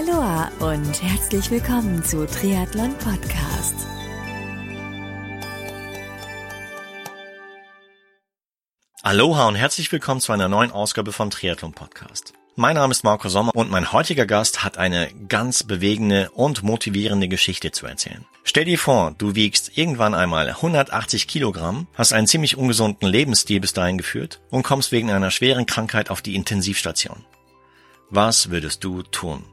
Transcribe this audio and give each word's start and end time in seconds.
Aloha 0.00 0.50
und 0.60 1.02
herzlich 1.02 1.50
willkommen 1.50 2.02
zu 2.02 2.26
Triathlon 2.26 2.94
Podcast. 2.96 3.74
Aloha 9.02 9.48
und 9.48 9.56
herzlich 9.56 9.92
willkommen 9.92 10.20
zu 10.22 10.32
einer 10.32 10.48
neuen 10.48 10.70
Ausgabe 10.70 11.12
von 11.12 11.28
Triathlon 11.28 11.74
Podcast. 11.74 12.32
Mein 12.56 12.76
Name 12.76 12.92
ist 12.92 13.04
Marco 13.04 13.28
Sommer 13.28 13.54
und 13.54 13.70
mein 13.70 13.92
heutiger 13.92 14.24
Gast 14.24 14.64
hat 14.64 14.78
eine 14.78 15.12
ganz 15.28 15.64
bewegende 15.64 16.30
und 16.30 16.62
motivierende 16.62 17.28
Geschichte 17.28 17.70
zu 17.70 17.86
erzählen. 17.86 18.24
Stell 18.42 18.64
dir 18.64 18.78
vor, 18.78 19.14
du 19.18 19.34
wiegst 19.34 19.76
irgendwann 19.76 20.14
einmal 20.14 20.48
180 20.48 21.28
Kilogramm, 21.28 21.88
hast 21.94 22.14
einen 22.14 22.26
ziemlich 22.26 22.56
ungesunden 22.56 23.06
Lebensstil 23.06 23.60
bis 23.60 23.74
dahin 23.74 23.98
geführt 23.98 24.40
und 24.48 24.62
kommst 24.62 24.92
wegen 24.92 25.10
einer 25.10 25.30
schweren 25.30 25.66
Krankheit 25.66 26.08
auf 26.08 26.22
die 26.22 26.36
Intensivstation. 26.36 27.22
Was 28.08 28.50
würdest 28.50 28.82
du 28.82 29.02
tun? 29.02 29.44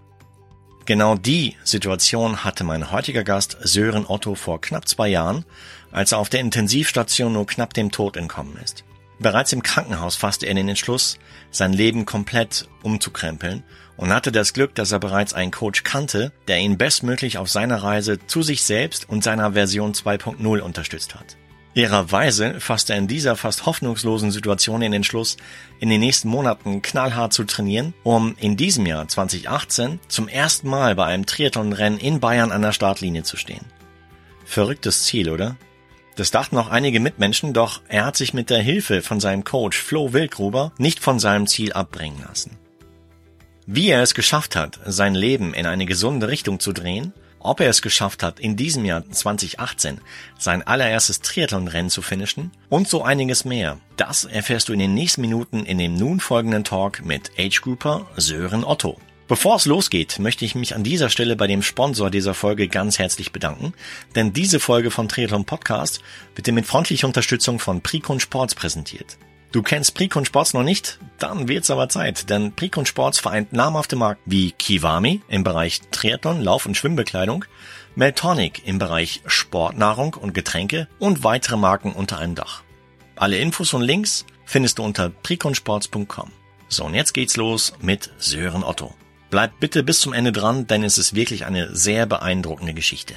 Genau 0.88 1.16
die 1.16 1.58
Situation 1.66 2.46
hatte 2.46 2.64
mein 2.64 2.92
heutiger 2.92 3.26
Gast 3.26 3.58
Sören 3.62 4.06
Otto 4.08 4.36
vor 4.36 4.62
knapp 4.62 4.88
zwei 4.88 5.10
Jahren, 5.10 5.44
als 5.92 6.14
er 6.14 6.18
auf 6.18 6.30
der 6.30 6.40
Intensivstation 6.40 7.34
nur 7.34 7.46
knapp 7.46 7.74
dem 7.74 7.92
Tod 7.92 8.16
entkommen 8.16 8.58
ist. 8.64 8.86
Bereits 9.20 9.52
im 9.52 9.64
Krankenhaus 9.64 10.16
fasste 10.16 10.46
er 10.46 10.54
den 10.54 10.70
Entschluss, 10.70 11.20
sein 11.52 11.74
Leben 11.74 12.06
komplett 12.06 12.70
umzukrempeln 12.84 13.64
und 13.98 14.14
hatte 14.14 14.32
das 14.32 14.54
Glück, 14.54 14.76
dass 14.76 14.94
er 14.94 15.00
bereits 15.00 15.34
einen 15.34 15.52
Coach 15.52 15.84
kannte, 15.84 16.32
der 16.48 16.60
ihn 16.60 16.78
bestmöglich 16.78 17.38
auf 17.38 17.50
seiner 17.50 17.84
Reise 17.84 18.26
zu 18.26 18.42
sich 18.42 18.64
selbst 18.64 19.10
und 19.10 19.26
seiner 19.26 19.52
Version 19.52 19.92
2.0 19.92 20.60
unterstützt 20.62 21.16
hat. 21.16 21.36
Ihrerweise 21.78 22.60
fasste 22.60 22.94
er 22.94 22.98
in 22.98 23.08
dieser 23.08 23.36
fast 23.36 23.68
hoffnungslosen 23.68 24.32
Situation 24.32 24.82
den 24.82 24.94
Entschluss, 24.94 25.38
in 25.80 25.90
den 25.90 26.00
nächsten 26.00 26.28
Monaten 26.28 26.82
knallhart 26.82 27.34
zu 27.34 27.44
trainieren, 27.44 27.94
um 28.02 28.36
in 28.40 28.58
diesem 28.58 28.88
Jahr 28.88 29.08
2018 29.08 30.00
zum 30.08 30.28
ersten 30.28 30.70
Mal 30.70 30.96
bei 30.96 31.06
einem 31.06 31.28
Triathlonrennen 31.28 32.00
in 32.00 32.20
Bayern 32.20 32.52
an 32.52 32.64
der 32.64 32.72
Startlinie 32.72 33.22
zu 33.22 33.38
stehen. 33.38 33.64
Verrücktes 34.44 35.04
Ziel, 35.04 35.30
oder? 35.30 35.56
Das 36.16 36.32
dachten 36.32 36.58
auch 36.58 36.70
einige 36.70 37.00
Mitmenschen, 37.00 37.54
doch 37.54 37.82
er 37.90 38.06
hat 38.06 38.18
sich 38.18 38.34
mit 38.34 38.50
der 38.50 38.64
Hilfe 38.64 39.04
von 39.04 39.20
seinem 39.20 39.44
Coach 39.44 39.78
Flo 39.78 40.14
Wildgruber 40.14 40.72
nicht 40.80 41.00
von 41.00 41.20
seinem 41.20 41.46
Ziel 41.46 41.74
abbringen 41.74 42.24
lassen. 42.28 42.58
Wie 43.68 43.90
er 43.90 44.02
es 44.02 44.16
geschafft 44.16 44.56
hat, 44.56 44.80
sein 44.88 45.14
Leben 45.14 45.54
in 45.54 45.68
eine 45.68 45.86
gesunde 45.86 46.28
Richtung 46.28 46.60
zu 46.60 46.74
drehen, 46.74 47.14
ob 47.40 47.60
er 47.60 47.70
es 47.70 47.82
geschafft 47.82 48.24
hat, 48.24 48.40
in 48.40 48.56
diesem 48.56 48.86
Jahr 48.86 49.10
2018 49.10 50.02
sein 50.38 50.62
allererstes 50.64 51.22
Triathlonrennen 51.22 51.90
zu 51.90 52.02
finishen 52.02 52.52
und 52.70 52.88
so 52.88 53.04
einiges 53.04 53.46
mehr, 53.46 53.78
das 53.96 54.26
erfährst 54.26 54.70
du 54.70 54.74
in 54.74 54.80
den 54.80 54.94
nächsten 54.94 55.22
Minuten 55.22 55.66
in 55.66 55.78
dem 55.78 55.96
nun 55.96 56.20
folgenden 56.20 56.64
Talk 56.64 57.06
mit 57.06 57.32
Age 57.38 57.62
Grouper 57.62 58.08
Sören 58.18 58.64
Otto. 58.64 59.00
Bevor 59.28 59.58
es 59.58 59.66
losgeht, 59.66 60.20
möchte 60.20 60.46
ich 60.46 60.56
mich 60.56 60.74
an 60.74 60.86
dieser 60.86 61.10
Stelle 61.10 61.36
bei 61.36 61.48
dem 61.48 61.62
Sponsor 61.62 62.10
dieser 62.10 62.34
Folge 62.34 62.70
ganz 62.70 62.98
herzlich 62.98 63.34
bedanken, 63.34 63.74
denn 64.16 64.32
diese 64.32 64.62
Folge 64.62 64.90
von 64.90 65.10
Triathlon 65.10 65.44
Podcast 65.44 66.02
wird 66.36 66.48
dir 66.48 66.54
mit 66.54 66.66
freundlicher 66.66 67.08
Unterstützung 67.08 67.60
von 67.60 67.82
Precon 67.82 68.22
Sports 68.22 68.56
präsentiert. 68.56 69.18
Du 69.58 69.64
kennst 69.64 69.96
Precon 69.96 70.24
Sports 70.24 70.54
noch 70.54 70.62
nicht? 70.62 71.00
Dann 71.18 71.48
wird's 71.48 71.72
aber 71.72 71.90
Zeit, 71.90 72.30
denn 72.30 72.52
Precon 72.52 72.86
Sports 72.86 73.18
vereint 73.18 73.54
namhafte 73.54 73.96
Marken 73.96 74.22
wie 74.28 74.52
Kiwami 74.52 75.24
im 75.30 75.44
Bereich 75.44 75.82
Triathlon, 75.90 76.44
Lauf- 76.44 76.68
und 76.68 76.78
Schwimmbekleidung, 76.78 77.44
Meltonic 77.96 78.68
im 78.68 78.78
Bereich 78.78 79.24
Sportnahrung 79.26 80.14
und 80.14 80.36
Getränke 80.36 80.88
und 81.00 81.24
weitere 81.24 81.58
Marken 81.58 81.94
unter 81.94 82.20
einem 82.20 82.36
Dach. 82.36 82.62
Alle 83.16 83.40
Infos 83.40 83.74
und 83.74 83.82
Links 83.82 84.28
findest 84.46 84.78
du 84.78 84.84
unter 84.84 85.10
preconsports.com. 85.10 86.32
So, 86.68 86.86
und 86.86 86.94
jetzt 86.94 87.16
geht's 87.16 87.36
los 87.36 87.74
mit 87.82 88.12
Sören 88.20 88.64
Otto. 88.64 88.94
Bleibt 89.32 89.60
bitte 89.60 89.82
bis 89.82 90.02
zum 90.02 90.14
Ende 90.14 90.34
dran, 90.34 90.68
denn 90.68 90.84
es 90.84 91.00
ist 91.00 91.16
wirklich 91.16 91.48
eine 91.48 91.76
sehr 91.76 92.06
beeindruckende 92.06 92.76
Geschichte. 92.76 93.16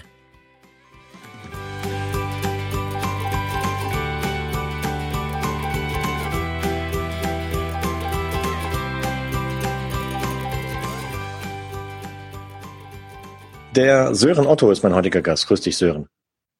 Der 13.77 14.17
Sören 14.17 14.49
Otto 14.49 14.69
ist 14.73 14.83
mein 14.83 14.97
heutiger 14.97 15.23
Gast. 15.23 15.47
Grüß 15.47 15.61
dich, 15.61 15.77
Sören. 15.77 16.09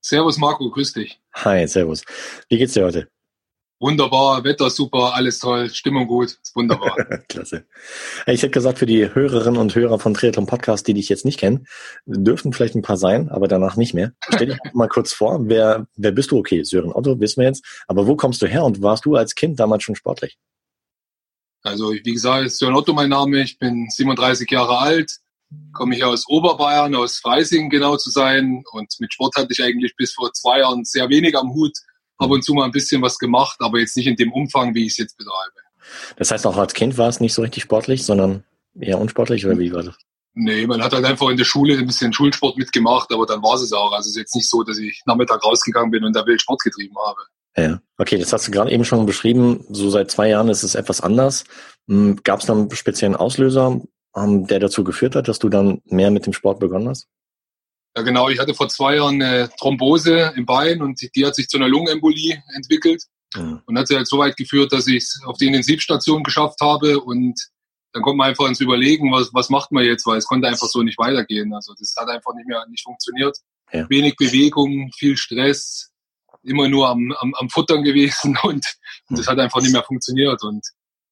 Servus 0.01 0.39
Marco, 0.39 0.71
grüß 0.71 0.93
dich. 0.93 1.21
Hi, 1.35 1.67
servus. 1.67 2.05
Wie 2.49 2.57
geht's 2.57 2.75
dir 2.75 2.85
heute? 2.85 3.09
Wunderbar, 3.81 4.45
Wetter 4.45 4.71
super, 4.71 5.15
alles 5.15 5.41
toll, 5.41 5.71
Stimmung 5.71 6.07
gut, 6.07 6.39
ist 6.41 6.55
wunderbar. 6.55 6.95
Klasse. 7.29 7.65
Ich 8.27 8.43
hätte 8.43 8.51
gesagt, 8.51 8.79
für 8.79 8.87
die 8.87 9.13
Hörerinnen 9.13 9.59
und 9.59 9.75
Hörer 9.75 9.99
von 9.99 10.15
Triathlon 10.15 10.47
Podcast, 10.47 10.87
die 10.87 10.95
dich 10.95 11.09
jetzt 11.09 11.25
nicht 11.25 11.41
kennen, 11.41 11.67
dürften 12.07 12.53
vielleicht 12.53 12.77
ein 12.77 12.83
paar 12.83 12.99
sein, 12.99 13.29
aber 13.29 13.49
danach 13.49 13.77
nicht 13.77 13.93
mehr. 13.93 14.13
Stell 14.33 14.49
dich 14.49 14.59
mal 14.75 14.89
kurz 14.89 15.13
vor, 15.13 15.49
wer, 15.49 15.89
wer 15.97 16.13
bist 16.13 16.31
du? 16.31 16.39
Okay, 16.39 16.63
Sören 16.63 16.93
Otto, 16.93 17.19
wissen 17.19 17.41
wir 17.41 17.49
jetzt. 17.49 17.65
Aber 17.89 18.07
wo 18.07 18.15
kommst 18.15 18.41
du 18.41 18.47
her 18.47 18.63
und 18.63 18.83
warst 18.83 19.05
du 19.05 19.17
als 19.17 19.35
Kind 19.35 19.59
damals 19.59 19.83
schon 19.83 19.97
sportlich? 19.97 20.39
Also, 21.63 21.93
wie 21.93 22.13
gesagt, 22.13 22.53
Sören 22.53 22.77
Otto 22.77 22.93
mein 22.93 23.11
Name, 23.11 23.41
ich 23.41 23.59
bin 23.59 23.89
37 23.91 24.49
Jahre 24.49 24.79
alt, 24.79 25.21
komme 25.73 25.95
hier 25.95 26.09
aus 26.09 26.29
Oberbayern, 26.29 26.95
aus 26.95 27.19
Freising 27.19 27.71
genau 27.71 27.97
zu 27.97 28.11
sein 28.11 28.63
und 28.73 28.95
mit 29.01 29.13
Sport 29.13 29.37
hatte 29.37 29.49
ich 29.51 29.63
eigentlich 29.63 29.95
bis 29.97 30.13
vor 30.13 30.33
zwei 30.33 30.61
Jahren 30.61 30.85
sehr 30.85 31.09
wenig 31.09 31.37
am 31.37 31.53
Hut 31.53 31.77
ab 32.19 32.31
und 32.31 32.45
zu 32.45 32.55
mal 32.55 32.65
ein 32.65 32.71
bisschen 32.71 33.03
was 33.03 33.19
gemacht, 33.19 33.57
aber 33.61 33.79
jetzt 33.79 33.97
nicht 33.97 34.07
in 34.07 34.17
dem 34.17 34.33
Umfang, 34.33 34.75
wie 34.75 34.85
ich 34.85 34.93
es 34.93 34.99
jetzt 34.99 35.17
betreibe. 35.17 35.55
Das 36.17 36.31
heißt, 36.31 36.47
auch 36.47 36.57
als 36.57 36.75
Kind 36.75 36.99
war 36.99 37.09
es 37.09 37.21
nicht 37.21 37.35
so 37.35 37.43
richtig 37.43 37.63
sportlich, 37.63 38.05
sondern 38.05 38.45
eher 38.79 38.99
unsportlich 38.99 39.45
oder 39.47 39.59
wie 39.59 39.73
war 39.73 39.83
das? 39.83 39.97
Nee, 40.35 40.67
man 40.67 40.83
hat 40.83 40.93
halt 40.93 41.05
einfach 41.05 41.29
in 41.29 41.37
der 41.37 41.45
Schule 41.45 41.77
ein 41.77 41.87
bisschen 41.87 42.13
Schulsport 42.13 42.57
mitgemacht, 42.57 43.13
aber 43.13 43.27
dann 43.27 43.43
war 43.43 43.55
es 43.55 43.73
auch. 43.73 43.93
Also 43.93 44.09
es 44.09 44.15
ist 44.15 44.21
jetzt 44.21 44.35
nicht 44.37 44.49
so, 44.49 44.63
dass 44.63 44.79
ich 44.79 45.03
Nachmittag 45.05 45.45
rausgegangen 45.45 45.91
bin 45.91 46.05
und 46.05 46.15
da 46.15 46.25
wild 46.25 46.41
Sport 46.41 46.63
getrieben 46.63 46.95
habe. 47.05 47.21
Ja, 47.57 47.81
okay, 47.99 48.17
das 48.17 48.33
hast 48.33 48.47
du 48.47 48.53
gerade 48.53 48.71
eben 48.71 48.85
schon 48.85 49.07
beschrieben. 49.07 49.65
So 49.71 49.91
seit 49.91 50.11
zwei 50.11 50.29
Jahren 50.29 50.49
ist 50.49 50.63
es 50.63 50.77
etwas 50.77 51.01
anders. 51.01 51.45
Hm, 51.89 52.21
Gab 52.23 52.41
es 52.41 52.47
dann 52.47 52.59
einen 52.59 52.71
speziellen 52.71 53.17
Auslöser, 53.17 53.81
ähm, 54.17 54.47
der 54.47 54.59
dazu 54.59 54.85
geführt 54.85 55.15
hat, 55.15 55.29
dass 55.29 55.39
du 55.39 55.49
dann 55.49 55.81
mehr 55.85 56.11
mit 56.11 56.27
dem 56.27 56.33
Sport 56.33 56.61
begonnen 56.61 56.89
hast? 56.89 57.09
Ja, 57.97 58.03
genau. 58.03 58.29
Ich 58.29 58.39
hatte 58.39 58.55
vor 58.55 58.69
zwei 58.69 58.97
Jahren 58.97 59.21
eine 59.21 59.51
Thrombose 59.59 60.33
im 60.37 60.47
Bein 60.47 60.81
und 60.81 61.01
die 61.15 61.27
hat 61.27 61.35
sich 61.35 61.49
zu 61.49 61.57
einer 61.57 61.69
Lungenembolie 61.69 62.43
entwickelt 62.55 63.03
mhm. 63.35 63.63
und 63.67 63.79
hat 63.79 63.89
sie 63.89 63.97
halt 63.97 64.07
so 64.07 64.19
weit 64.19 64.37
geführt, 64.37 64.73
dass 64.73 64.87
ich 64.87 64.99
es 64.99 65.21
auf 65.25 65.37
die 65.39 65.47
Intensivstation 65.47 66.23
geschafft 66.23 66.61
habe 66.61 67.01
und 67.01 67.41
dann 67.93 68.03
kommt 68.03 68.19
man 68.19 68.29
einfach 68.29 68.47
ins 68.47 68.61
Überlegen, 68.61 69.11
was, 69.13 69.35
was 69.35 69.51
macht 69.51 69.73
man 69.73 69.85
jetzt, 69.85 70.07
weil 70.07 70.19
es 70.19 70.27
konnte 70.27 70.47
einfach 70.47 70.69
so 70.69 70.83
nicht 70.83 70.99
weitergehen. 70.99 71.53
Also 71.53 71.75
das 71.77 71.95
hat 71.99 72.09
einfach 72.09 72.33
nicht 72.35 72.47
mehr 72.47 72.65
nicht 72.69 72.85
funktioniert. 72.85 73.37
Ja. 73.73 73.89
Wenig 73.91 74.15
Bewegung, 74.17 74.91
viel 74.97 75.17
Stress, 75.17 75.91
immer 76.43 76.69
nur 76.69 76.89
am, 76.89 77.13
am, 77.19 77.35
am 77.35 77.51
Futtern 77.51 77.83
gewesen 77.83 78.39
und, 78.43 78.65
und 79.09 79.19
das 79.19 79.27
hat 79.27 79.39
einfach 79.39 79.61
nicht 79.61 79.73
mehr 79.73 79.83
funktioniert. 79.83 80.43
Und 80.45 80.65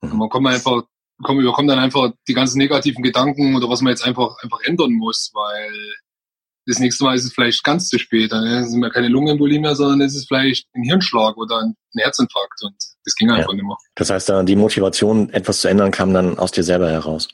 mhm. 0.03 0.19
man 0.19 0.29
kommt 0.29 0.47
einfach, 0.47 0.83
kommt, 1.23 1.41
überkommt 1.41 1.71
dann 1.71 1.79
einfach 1.79 2.13
die 2.27 2.35
ganzen 2.35 2.59
negativen 2.59 3.03
Gedanken 3.03 3.57
oder 3.57 3.69
was 3.69 3.81
man 3.81 3.91
jetzt 3.91 4.05
einfach 4.05 4.37
einfach 4.43 4.61
ändern 4.65 4.93
muss, 4.93 5.31
weil 5.35 5.73
das 6.69 6.79
nächste 6.81 7.05
Mal 7.05 7.17
ist 7.17 7.25
es 7.25 7.33
vielleicht 7.33 7.65
ganz 7.65 7.89
zu 7.89 7.99
spät. 7.99 8.31
Dann 8.31 8.45
ist 8.45 8.75
es 8.75 8.93
keine 8.93 9.09
Lungenembolie 9.09 9.59
mehr, 9.59 9.75
sondern 9.75 10.03
es 10.03 10.15
ist 10.15 10.29
vielleicht 10.29 10.67
ein 10.75 10.83
Hirnschlag 10.83 11.37
oder 11.39 11.61
ein 11.61 11.75
Herzinfarkt. 11.97 12.63
Und 12.63 12.77
das 13.05 13.15
ging 13.15 13.31
einfach 13.31 13.51
ja. 13.51 13.55
nicht 13.55 13.65
mehr. 13.65 13.77
Das 13.95 14.11
heißt, 14.11 14.31
die 14.45 14.57
Motivation, 14.57 15.31
etwas 15.31 15.63
zu 15.63 15.69
ändern, 15.69 15.91
kam 15.91 16.13
dann 16.13 16.39
aus 16.39 16.53
dir 16.53 16.63
selber 16.63 16.91
heraus. 16.91 17.29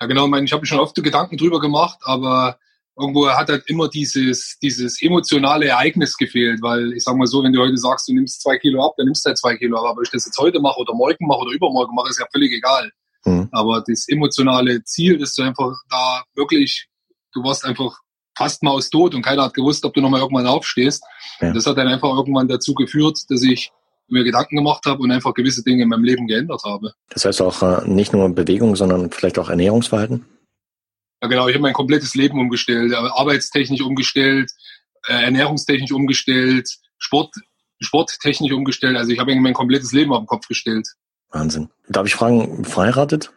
Ja, 0.00 0.06
genau. 0.06 0.24
Ich, 0.24 0.30
meine, 0.30 0.46
ich 0.46 0.52
habe 0.52 0.64
schon 0.64 0.80
oft 0.80 0.94
Gedanken 0.96 1.36
drüber 1.36 1.60
gemacht, 1.60 1.98
aber 2.02 2.58
irgendwo 2.98 3.28
hat 3.28 3.48
halt 3.48 3.64
immer 3.66 3.88
dieses, 3.88 4.58
dieses 4.60 5.00
emotionale 5.00 5.66
Ereignis 5.66 6.16
gefehlt, 6.16 6.60
weil 6.62 6.92
ich 6.94 7.04
sag 7.04 7.16
mal 7.16 7.26
so, 7.26 7.42
wenn 7.42 7.52
du 7.52 7.60
heute 7.60 7.76
sagst, 7.76 8.08
du 8.08 8.14
nimmst 8.14 8.42
zwei 8.42 8.58
Kilo 8.58 8.84
ab, 8.84 8.94
dann 8.96 9.06
nimmst 9.06 9.24
du 9.24 9.28
halt 9.28 9.38
zwei 9.38 9.56
Kilo 9.56 9.78
ab. 9.78 9.84
Aber 9.84 10.00
ob 10.00 10.04
ich 10.04 10.10
das 10.10 10.26
jetzt 10.26 10.38
heute 10.38 10.60
mache 10.60 10.80
oder 10.80 10.94
morgen 10.94 11.26
mache 11.26 11.40
oder 11.40 11.52
übermorgen 11.52 11.94
mache, 11.94 12.10
ist 12.10 12.18
ja 12.18 12.26
völlig 12.32 12.52
egal. 12.52 12.90
Mhm. 13.24 13.48
Aber 13.52 13.82
das 13.86 14.08
emotionale 14.08 14.82
Ziel, 14.84 15.18
dass 15.18 15.34
du 15.34 15.42
einfach 15.42 15.76
da 15.88 16.24
wirklich, 16.34 16.88
du 17.32 17.42
warst 17.44 17.64
einfach 17.64 17.96
fast 18.36 18.62
maustot 18.62 19.14
und 19.14 19.22
keiner 19.22 19.44
hat 19.44 19.54
gewusst, 19.54 19.84
ob 19.84 19.94
du 19.94 20.00
nochmal 20.00 20.20
irgendwann 20.20 20.46
aufstehst. 20.46 21.02
Ja. 21.40 21.52
das 21.52 21.66
hat 21.66 21.76
dann 21.78 21.88
einfach 21.88 22.10
irgendwann 22.10 22.48
dazu 22.48 22.74
geführt, 22.74 23.18
dass 23.28 23.42
ich 23.42 23.70
mir 24.08 24.24
Gedanken 24.24 24.56
gemacht 24.56 24.86
habe 24.86 25.02
und 25.02 25.10
einfach 25.10 25.34
gewisse 25.34 25.62
Dinge 25.62 25.82
in 25.82 25.88
meinem 25.88 26.04
Leben 26.04 26.26
geändert 26.26 26.62
habe. 26.64 26.92
Das 27.10 27.24
heißt 27.24 27.42
auch 27.42 27.62
äh, 27.62 27.86
nicht 27.86 28.12
nur 28.12 28.28
Bewegung, 28.30 28.74
sondern 28.74 29.10
vielleicht 29.10 29.38
auch 29.38 29.50
Ernährungsverhalten? 29.50 30.24
Ja 31.22 31.28
genau, 31.28 31.48
ich 31.48 31.54
habe 31.54 31.62
mein 31.62 31.72
komplettes 31.72 32.14
Leben 32.14 32.38
umgestellt, 32.40 32.94
arbeitstechnisch 32.94 33.80
umgestellt, 33.80 34.50
äh, 35.06 35.24
ernährungstechnisch 35.24 35.92
umgestellt, 35.92 36.68
Sport, 36.98 37.34
sporttechnisch 37.80 38.52
umgestellt. 38.52 38.96
Also 38.96 39.12
ich 39.12 39.18
habe 39.18 39.34
mein 39.34 39.54
komplettes 39.54 39.92
Leben 39.92 40.12
auf 40.12 40.20
den 40.20 40.26
Kopf 40.26 40.46
gestellt. 40.46 40.86
Wahnsinn. 41.30 41.70
Darf 41.88 42.06
ich 42.06 42.14
fragen, 42.14 42.64
verheiratet? 42.64 43.32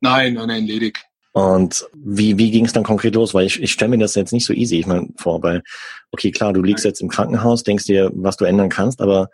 Nein, 0.00 0.34
nein, 0.34 0.48
nein, 0.48 0.64
ledig. 0.64 0.98
Und 1.32 1.86
wie, 1.94 2.38
wie 2.38 2.50
ging 2.50 2.64
es 2.64 2.72
dann 2.72 2.82
konkret 2.82 3.14
los? 3.14 3.34
Weil 3.34 3.46
ich, 3.46 3.62
ich 3.62 3.72
stelle 3.72 3.90
mir 3.90 3.98
das 3.98 4.14
jetzt 4.14 4.32
nicht 4.32 4.46
so 4.46 4.52
easy 4.52 4.78
ich 4.78 4.86
meine, 4.86 5.08
vor, 5.16 5.42
weil, 5.42 5.62
okay, 6.10 6.32
klar, 6.32 6.52
du 6.52 6.62
liegst 6.62 6.84
jetzt 6.84 7.00
im 7.00 7.08
Krankenhaus, 7.08 7.62
denkst 7.62 7.84
dir, 7.84 8.10
was 8.14 8.36
du 8.36 8.46
ändern 8.46 8.68
kannst, 8.68 9.00
aber 9.00 9.30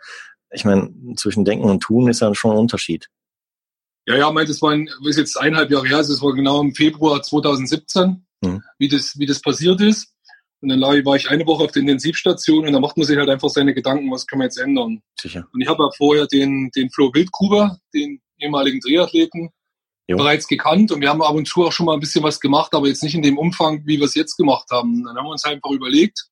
ich 0.51 0.63
meine, 0.63 0.91
zwischen 1.15 1.43
Denken 1.43 1.69
und 1.69 1.81
Tun 1.81 2.07
ist 2.07 2.21
ja 2.21 2.33
schon 2.35 2.51
ein 2.51 2.57
Unterschied. 2.57 3.07
Ja, 4.07 4.15
ja, 4.15 4.31
meint, 4.31 4.47
das 4.47 4.61
war 4.61 4.71
ein, 4.71 4.89
ist 5.05 5.17
jetzt 5.17 5.37
eineinhalb 5.37 5.69
Jahre 5.69 5.85
her, 5.85 5.97
also 5.97 6.13
es 6.13 6.21
war 6.21 6.33
genau 6.33 6.61
im 6.61 6.73
Februar 6.73 7.21
2017, 7.21 8.25
mhm. 8.41 8.63
wie 8.79 8.87
das, 8.87 9.19
wie 9.19 9.25
das 9.25 9.41
passiert 9.41 9.81
ist. 9.81 10.13
Und 10.61 10.69
dann 10.69 10.81
war 10.81 11.15
ich 11.15 11.29
eine 11.29 11.45
Woche 11.45 11.65
auf 11.65 11.71
der 11.71 11.81
Intensivstation 11.81 12.65
und 12.65 12.73
da 12.73 12.79
macht 12.79 12.97
man 12.97 13.05
sich 13.05 13.17
halt 13.17 13.29
einfach 13.29 13.49
seine 13.49 13.73
Gedanken, 13.73 14.09
was 14.09 14.25
kann 14.25 14.39
man 14.39 14.45
jetzt 14.45 14.57
ändern. 14.57 15.01
Sicher. 15.19 15.45
Und 15.51 15.61
ich 15.61 15.67
habe 15.67 15.83
ja 15.83 15.89
vorher 15.95 16.25
den, 16.25 16.71
den 16.75 16.89
Flo 16.89 17.13
Wildgruber, 17.13 17.79
den 17.93 18.21
ehemaligen 18.39 18.79
Triathleten, 18.79 19.49
jo. 20.07 20.17
bereits 20.17 20.47
gekannt 20.47 20.91
und 20.91 21.01
wir 21.01 21.09
haben 21.09 21.21
ab 21.21 21.35
und 21.35 21.47
zu 21.47 21.65
auch 21.65 21.71
schon 21.73 21.85
mal 21.85 21.93
ein 21.93 21.99
bisschen 21.99 22.23
was 22.23 22.39
gemacht, 22.39 22.73
aber 22.73 22.87
jetzt 22.87 23.03
nicht 23.03 23.13
in 23.13 23.21
dem 23.21 23.37
Umfang, 23.37 23.85
wie 23.85 23.99
wir 23.99 24.05
es 24.05 24.15
jetzt 24.15 24.37
gemacht 24.37 24.67
haben. 24.71 25.03
Dann 25.03 25.17
haben 25.17 25.25
wir 25.25 25.31
uns 25.31 25.43
einfach 25.43 25.69
überlegt, 25.69 26.27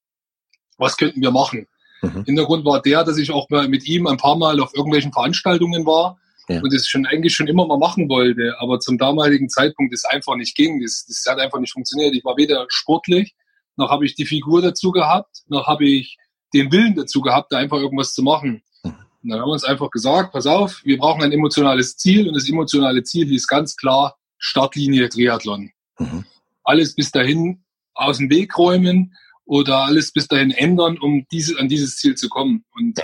was 0.77 0.95
könnten 0.95 1.21
wir 1.21 1.31
machen. 1.31 1.67
Mhm. 2.01 2.23
Hintergrund 2.23 2.65
war 2.65 2.81
der, 2.81 3.03
dass 3.03 3.17
ich 3.17 3.31
auch 3.31 3.49
mal 3.49 3.67
mit 3.67 3.85
ihm 3.85 4.07
ein 4.07 4.17
paar 4.17 4.37
Mal 4.37 4.61
auf 4.61 4.73
irgendwelchen 4.73 5.11
Veranstaltungen 5.11 5.85
war 5.85 6.17
ja. 6.49 6.61
und 6.61 6.73
das 6.73 6.87
schon 6.87 7.05
eigentlich 7.05 7.35
schon 7.35 7.47
immer 7.47 7.65
mal 7.65 7.77
machen 7.77 8.09
wollte, 8.09 8.55
aber 8.59 8.79
zum 8.79 8.97
damaligen 8.97 9.49
Zeitpunkt 9.49 9.93
es 9.93 10.05
einfach 10.05 10.35
nicht 10.35 10.55
ging. 10.55 10.81
Das, 10.81 11.05
das 11.07 11.25
hat 11.27 11.39
einfach 11.39 11.59
nicht 11.59 11.73
funktioniert. 11.73 12.15
Ich 12.15 12.25
war 12.25 12.37
weder 12.37 12.65
sportlich, 12.69 13.35
noch 13.77 13.89
habe 13.89 14.05
ich 14.05 14.15
die 14.15 14.25
Figur 14.25 14.61
dazu 14.61 14.91
gehabt, 14.91 15.43
noch 15.47 15.67
habe 15.67 15.85
ich 15.85 16.17
den 16.53 16.71
Willen 16.71 16.95
dazu 16.95 17.21
gehabt, 17.21 17.51
da 17.51 17.57
einfach 17.57 17.77
irgendwas 17.77 18.13
zu 18.13 18.23
machen. 18.23 18.63
Mhm. 18.83 18.95
Und 19.23 19.29
dann 19.29 19.39
haben 19.39 19.49
wir 19.49 19.53
uns 19.53 19.63
einfach 19.63 19.89
gesagt, 19.89 20.31
pass 20.31 20.45
auf, 20.45 20.81
wir 20.83 20.97
brauchen 20.97 21.23
ein 21.23 21.31
emotionales 21.31 21.97
Ziel 21.97 22.27
und 22.27 22.35
das 22.35 22.49
emotionale 22.49 23.03
Ziel 23.03 23.33
ist 23.33 23.47
ganz 23.47 23.75
klar 23.75 24.15
Startlinie 24.37 25.09
Triathlon. 25.09 25.71
Mhm. 25.99 26.25
Alles 26.63 26.95
bis 26.95 27.11
dahin 27.11 27.63
aus 27.93 28.17
dem 28.17 28.29
Weg 28.29 28.57
räumen 28.57 29.15
oder 29.45 29.79
alles 29.79 30.11
bis 30.11 30.27
dahin 30.27 30.51
ändern, 30.51 30.97
um 30.97 31.25
diese, 31.31 31.59
an 31.59 31.69
dieses 31.69 31.97
Ziel 31.97 32.15
zu 32.15 32.29
kommen. 32.29 32.65
Und 32.73 32.99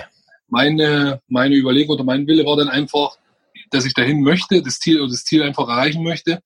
meine, 0.48 1.20
meine 1.28 1.56
Überlegung 1.56 1.94
oder 1.94 2.04
mein 2.04 2.26
Wille 2.26 2.44
war 2.44 2.56
dann 2.56 2.68
einfach, 2.68 3.16
dass 3.72 3.84
ich 3.84 3.94
dahin 3.94 4.20
möchte, 4.20 4.62
das 4.62 4.78
Ziel 4.78 5.00
oder 5.00 5.10
das 5.10 5.24
Ziel 5.24 5.42
einfach 5.42 5.68
erreichen 5.68 6.04
möchte. 6.04 6.40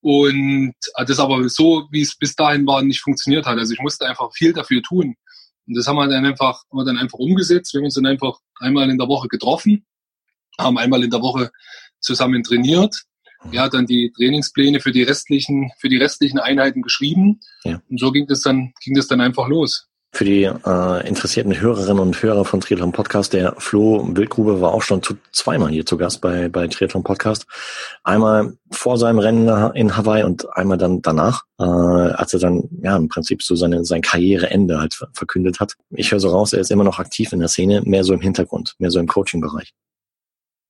Und 0.00 0.74
das 1.06 1.18
aber 1.18 1.48
so, 1.48 1.86
wie 1.90 2.02
es 2.02 2.16
bis 2.16 2.34
dahin 2.34 2.66
war, 2.66 2.82
nicht 2.82 3.00
funktioniert 3.00 3.46
hat. 3.46 3.58
Also 3.58 3.72
ich 3.72 3.80
musste 3.80 4.06
einfach 4.06 4.30
viel 4.34 4.52
dafür 4.52 4.82
tun. 4.82 5.14
Und 5.66 5.76
das 5.76 5.86
haben 5.86 5.96
wir 5.96 6.08
dann 6.08 6.26
einfach, 6.26 6.64
haben 6.70 6.78
wir 6.78 6.84
dann 6.84 6.98
einfach 6.98 7.18
umgesetzt. 7.18 7.72
Wir 7.72 7.78
haben 7.78 7.84
uns 7.84 7.94
dann 7.94 8.06
einfach 8.06 8.38
einmal 8.60 8.90
in 8.90 8.98
der 8.98 9.08
Woche 9.08 9.28
getroffen, 9.28 9.86
haben 10.58 10.76
einmal 10.76 11.04
in 11.04 11.10
der 11.10 11.22
Woche 11.22 11.50
zusammen 12.00 12.42
trainiert. 12.42 13.02
Er 13.50 13.62
hat 13.62 13.74
dann 13.74 13.86
die 13.86 14.12
Trainingspläne 14.16 14.80
für 14.80 14.92
die 14.92 15.02
restlichen, 15.02 15.72
für 15.80 15.88
die 15.88 15.96
restlichen 15.96 16.38
Einheiten 16.38 16.82
geschrieben. 16.82 17.40
Ja. 17.64 17.80
Und 17.88 17.98
so 17.98 18.12
ging 18.12 18.26
das 18.26 18.42
dann, 18.42 18.72
ging 18.82 18.94
das 18.94 19.08
dann 19.08 19.20
einfach 19.20 19.48
los 19.48 19.88
für 20.14 20.24
die 20.24 20.44
äh, 20.44 21.08
interessierten 21.08 21.58
Hörerinnen 21.58 21.98
und 21.98 22.22
Hörer 22.22 22.44
von 22.44 22.60
Triathlon 22.60 22.92
Podcast, 22.92 23.32
der 23.32 23.54
Flo 23.56 24.06
Wildgrube 24.14 24.60
war 24.60 24.74
auch 24.74 24.82
schon 24.82 25.02
zu, 25.02 25.14
zweimal 25.32 25.70
hier 25.70 25.86
zu 25.86 25.96
Gast 25.96 26.20
bei, 26.20 26.50
bei 26.50 26.68
Triathlon 26.68 27.02
Podcast. 27.02 27.46
Einmal 28.04 28.52
vor 28.70 28.98
seinem 28.98 29.18
Rennen 29.18 29.48
in 29.74 29.96
Hawaii 29.96 30.22
und 30.22 30.46
einmal 30.54 30.76
dann 30.76 31.00
danach, 31.00 31.44
äh, 31.58 31.64
als 31.64 32.34
er 32.34 32.40
dann 32.40 32.68
ja 32.82 32.94
im 32.94 33.08
Prinzip 33.08 33.42
so 33.42 33.56
seine 33.56 33.86
sein 33.86 34.02
Karriereende 34.02 34.78
halt 34.78 35.00
verkündet 35.14 35.60
hat. 35.60 35.76
Ich 35.90 36.12
höre 36.12 36.20
so 36.20 36.28
raus, 36.28 36.52
er 36.52 36.60
ist 36.60 36.70
immer 36.70 36.84
noch 36.84 36.98
aktiv 36.98 37.32
in 37.32 37.40
der 37.40 37.48
Szene, 37.48 37.80
mehr 37.82 38.04
so 38.04 38.12
im 38.12 38.20
Hintergrund, 38.20 38.74
mehr 38.78 38.90
so 38.90 39.00
im 39.00 39.08
Coaching-Bereich. 39.08 39.72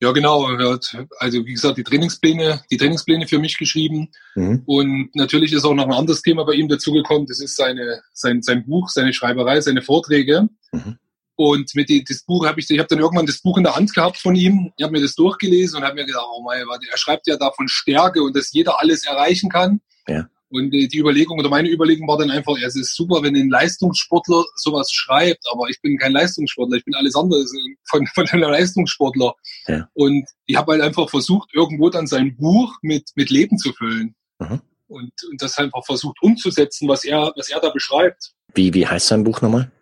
Ja, 0.03 0.11
genau. 0.11 0.51
Er 0.51 0.73
hat 0.73 0.97
also 1.19 1.47
wie 1.47 1.53
gesagt 1.53 1.79
die 1.79 1.85
Trainingspläne, 1.85 2.61
die 2.73 2.77
Trainingspläne 2.77 3.29
für 3.29 3.39
mich 3.39 3.57
geschrieben. 3.57 4.11
Mhm. 4.35 4.65
Und 4.67 5.15
natürlich 5.15 5.53
ist 5.53 5.65
auch 5.65 5.75
noch 5.75 5.87
ein 5.87 5.93
anderes 5.93 6.23
Thema 6.23 6.45
bei 6.45 6.55
ihm 6.55 6.67
dazugekommen. 6.67 7.29
Das 7.29 7.39
ist 7.39 7.55
seine, 7.55 8.03
sein, 8.13 8.43
sein 8.43 8.67
Buch, 8.67 8.89
seine 8.89 9.13
Schreiberei, 9.13 9.61
seine 9.61 9.81
Vorträge. 9.81 10.49
Mhm. 10.73 10.99
Und 11.37 11.73
mit 11.77 11.89
die, 11.89 12.03
das 12.03 12.25
Buch 12.25 12.45
habe 12.45 12.59
ich, 12.59 12.69
ich 12.69 12.79
habe 12.81 12.89
dann 12.89 12.99
irgendwann 12.99 13.27
das 13.27 13.41
Buch 13.43 13.57
in 13.59 13.63
der 13.63 13.77
Hand 13.77 13.95
gehabt 13.95 14.17
von 14.17 14.35
ihm. 14.35 14.73
Ich 14.77 14.83
habe 14.83 14.93
mir 14.93 15.01
das 15.01 15.15
durchgelesen 15.15 15.79
und 15.79 15.85
habe 15.85 15.95
mir 15.95 16.05
gedacht, 16.05 16.27
oh 16.35 16.43
mein, 16.43 16.65
er 16.67 16.99
schreibt 16.99 17.29
ja 17.29 17.37
da 17.37 17.53
von 17.53 17.69
Stärke 17.69 18.25
und 18.25 18.35
dass 18.35 18.53
jeder 18.53 18.81
alles 18.81 19.07
erreichen 19.07 19.51
kann. 19.51 19.81
Ja. 20.09 20.27
Und 20.53 20.71
die 20.71 20.99
Überlegung 20.99 21.39
oder 21.39 21.49
meine 21.49 21.71
Überlegung 21.71 22.07
war 22.07 22.19
dann 22.19 22.31
einfach, 22.31 22.55
es 22.63 22.77
ist 22.77 22.95
super, 22.95 23.23
wenn 23.23 23.35
ein 23.35 23.49
Leistungssportler 23.49 24.45
sowas 24.57 24.93
schreibt, 24.93 25.43
aber 25.51 25.71
ich 25.71 25.81
bin 25.81 25.97
kein 25.97 26.13
Leistungssportler, 26.13 26.77
ich 26.77 26.85
bin 26.85 26.95
alles 26.95 27.17
andere 27.17 27.43
von, 27.89 28.07
von 28.15 28.29
einem 28.29 28.51
Leistungssportler. 28.51 29.35
Ja. 29.67 29.89
Und 29.95 30.29
ich 30.45 30.57
habe 30.57 30.73
halt 30.73 30.83
einfach 30.83 31.09
versucht, 31.09 31.49
irgendwo 31.55 31.89
dann 31.89 32.07
sein 32.07 32.37
Buch 32.37 32.75
mit, 32.83 33.09
mit 33.15 33.31
Leben 33.31 33.57
zu 33.57 33.73
füllen. 33.73 34.15
Mhm. 34.41 34.61
Und, 34.89 35.13
und 35.31 35.41
das 35.41 35.57
einfach 35.57 35.87
versucht 35.87 36.19
umzusetzen, 36.21 36.87
was 36.87 37.05
er, 37.05 37.33
was 37.35 37.49
er 37.49 37.61
da 37.61 37.71
beschreibt. 37.71 38.33
Wie, 38.55 38.75
wie 38.75 38.87
heißt 38.87 39.07
sein 39.07 39.25
Buch 39.25 39.41
nochmal? 39.41 39.73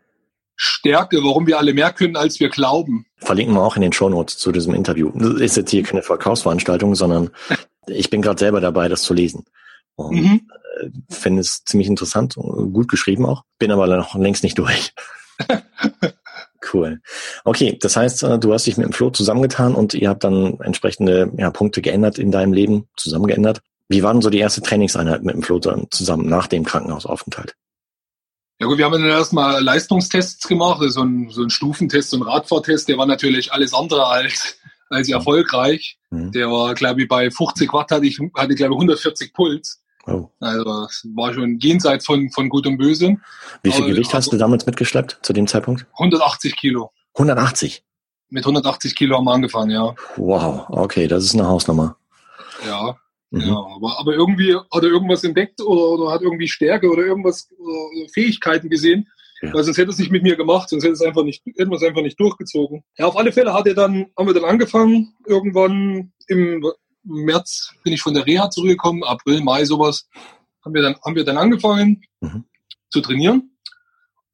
Stärke, 0.54 1.16
warum 1.24 1.48
wir 1.48 1.58
alle 1.58 1.74
mehr 1.74 1.92
können, 1.92 2.14
als 2.14 2.38
wir 2.38 2.48
glauben. 2.48 3.06
Verlinken 3.16 3.56
wir 3.56 3.62
auch 3.62 3.74
in 3.74 3.82
den 3.82 3.92
Shownotes 3.92 4.38
zu 4.38 4.52
diesem 4.52 4.74
Interview. 4.74 5.10
Das 5.16 5.40
ist 5.40 5.56
jetzt 5.56 5.70
hier 5.70 5.82
keine 5.82 6.02
Verkaufsveranstaltung, 6.02 6.94
sondern 6.94 7.30
ich 7.88 8.08
bin 8.08 8.22
gerade 8.22 8.38
selber 8.38 8.60
dabei, 8.60 8.88
das 8.88 9.02
zu 9.02 9.14
lesen. 9.14 9.46
Und 9.96 10.16
mhm. 10.16 10.48
Finde 11.08 11.40
es 11.40 11.64
ziemlich 11.64 11.88
interessant, 11.88 12.34
gut 12.34 12.88
geschrieben 12.88 13.26
auch. 13.26 13.44
Bin 13.58 13.70
aber 13.70 13.86
noch 13.86 14.14
längst 14.14 14.42
nicht 14.42 14.58
durch. 14.58 14.92
cool. 16.72 17.00
Okay, 17.44 17.78
das 17.80 17.96
heißt, 17.96 18.22
äh, 18.24 18.38
du 18.38 18.52
hast 18.52 18.66
dich 18.66 18.76
mit 18.76 18.86
dem 18.86 18.92
Flo 18.92 19.10
zusammengetan 19.10 19.74
und 19.74 19.94
ihr 19.94 20.08
habt 20.08 20.24
dann 20.24 20.60
entsprechende 20.60 21.32
ja, 21.36 21.50
Punkte 21.50 21.82
geändert 21.82 22.18
in 22.18 22.30
deinem 22.30 22.52
Leben, 22.52 22.88
zusammengeändert. 22.96 23.60
Wie 23.88 24.02
war 24.02 24.12
denn 24.12 24.22
so 24.22 24.30
die 24.30 24.38
erste 24.38 24.62
Trainingseinheit 24.62 25.24
mit 25.24 25.34
dem 25.34 25.42
Flo 25.42 25.58
dann 25.58 25.86
zusammen 25.90 26.28
nach 26.28 26.46
dem 26.46 26.64
Krankenhausaufenthalt? 26.64 27.56
Ja 28.60 28.66
gut, 28.66 28.76
wir 28.76 28.84
haben 28.84 28.92
dann 28.92 29.06
erstmal 29.06 29.62
Leistungstests 29.62 30.46
gemacht, 30.46 30.82
so 30.90 31.02
ein, 31.02 31.30
so 31.30 31.42
ein 31.42 31.50
Stufentest, 31.50 32.10
so 32.10 32.18
ein 32.18 32.22
Radfahrtest, 32.22 32.88
der 32.88 32.98
war 32.98 33.06
natürlich 33.06 33.52
alles 33.52 33.72
andere 33.72 34.06
als, 34.06 34.58
als 34.90 35.08
erfolgreich. 35.08 35.98
Mhm. 36.10 36.30
Der 36.32 36.50
war, 36.50 36.74
glaube 36.74 37.02
ich, 37.02 37.08
bei 37.08 37.30
50 37.30 37.72
Watt 37.72 37.90
hatte 37.90 38.06
ich, 38.06 38.18
hatte, 38.36 38.54
glaube 38.54 38.74
ich, 38.74 38.78
140 38.78 39.32
Puls. 39.32 39.80
Oh. 40.10 40.30
Also 40.40 40.84
es 40.88 41.06
war 41.14 41.32
schon 41.32 41.58
jenseits 41.58 42.06
von, 42.06 42.30
von 42.30 42.48
Gut 42.48 42.66
und 42.66 42.78
Böse. 42.78 43.16
Wie 43.62 43.70
viel 43.70 43.84
aber, 43.84 43.92
Gewicht 43.92 44.12
hast 44.12 44.32
du 44.32 44.36
damals 44.36 44.66
mitgeschleppt 44.66 45.18
zu 45.22 45.32
dem 45.32 45.46
Zeitpunkt? 45.46 45.86
180 45.94 46.56
Kilo. 46.56 46.90
180? 47.14 47.84
Mit 48.28 48.44
180 48.44 48.94
Kilo 48.94 49.16
haben 49.16 49.24
wir 49.24 49.32
angefangen, 49.32 49.70
ja. 49.70 49.94
Wow, 50.16 50.66
okay, 50.68 51.08
das 51.08 51.24
ist 51.24 51.34
eine 51.34 51.48
Hausnummer. 51.48 51.96
Ja, 52.66 52.96
mhm. 53.30 53.40
ja 53.40 53.56
aber, 53.56 53.98
aber 53.98 54.14
irgendwie 54.14 54.54
hat 54.54 54.82
er 54.82 54.90
irgendwas 54.90 55.24
entdeckt 55.24 55.60
oder, 55.60 55.82
oder 55.82 56.12
hat 56.12 56.22
irgendwie 56.22 56.48
Stärke 56.48 56.88
oder 56.88 57.02
irgendwas 57.02 57.48
oder 57.58 58.08
Fähigkeiten 58.12 58.68
gesehen, 58.68 59.08
ja. 59.42 59.54
Weil 59.54 59.64
sonst 59.64 59.78
hätte 59.78 59.90
es 59.90 59.98
nicht 59.98 60.12
mit 60.12 60.22
mir 60.22 60.36
gemacht, 60.36 60.68
sonst 60.68 60.84
hätte 60.84 60.92
es 60.92 61.02
einfach 61.02 61.22
nicht, 61.22 61.42
hätten 61.56 61.70
wir 61.70 61.76
es 61.76 61.82
einfach 61.82 62.02
nicht 62.02 62.20
durchgezogen. 62.20 62.84
Ja, 62.98 63.06
auf 63.06 63.16
alle 63.16 63.32
Fälle 63.32 63.54
hat 63.54 63.66
er 63.66 63.74
dann, 63.74 64.06
haben 64.16 64.26
wir 64.26 64.34
dann 64.34 64.44
angefangen, 64.44 65.14
irgendwann 65.26 66.12
im 66.28 66.62
März 67.02 67.72
bin 67.82 67.92
ich 67.92 68.02
von 68.02 68.14
der 68.14 68.26
Reha 68.26 68.50
zurückgekommen, 68.50 69.02
April, 69.04 69.42
Mai, 69.42 69.64
sowas, 69.64 70.08
haben 70.64 70.74
wir 70.74 70.82
dann, 70.82 70.96
haben 71.04 71.14
wir 71.14 71.24
dann 71.24 71.38
angefangen 71.38 72.02
mhm. 72.20 72.44
zu 72.90 73.00
trainieren. 73.00 73.56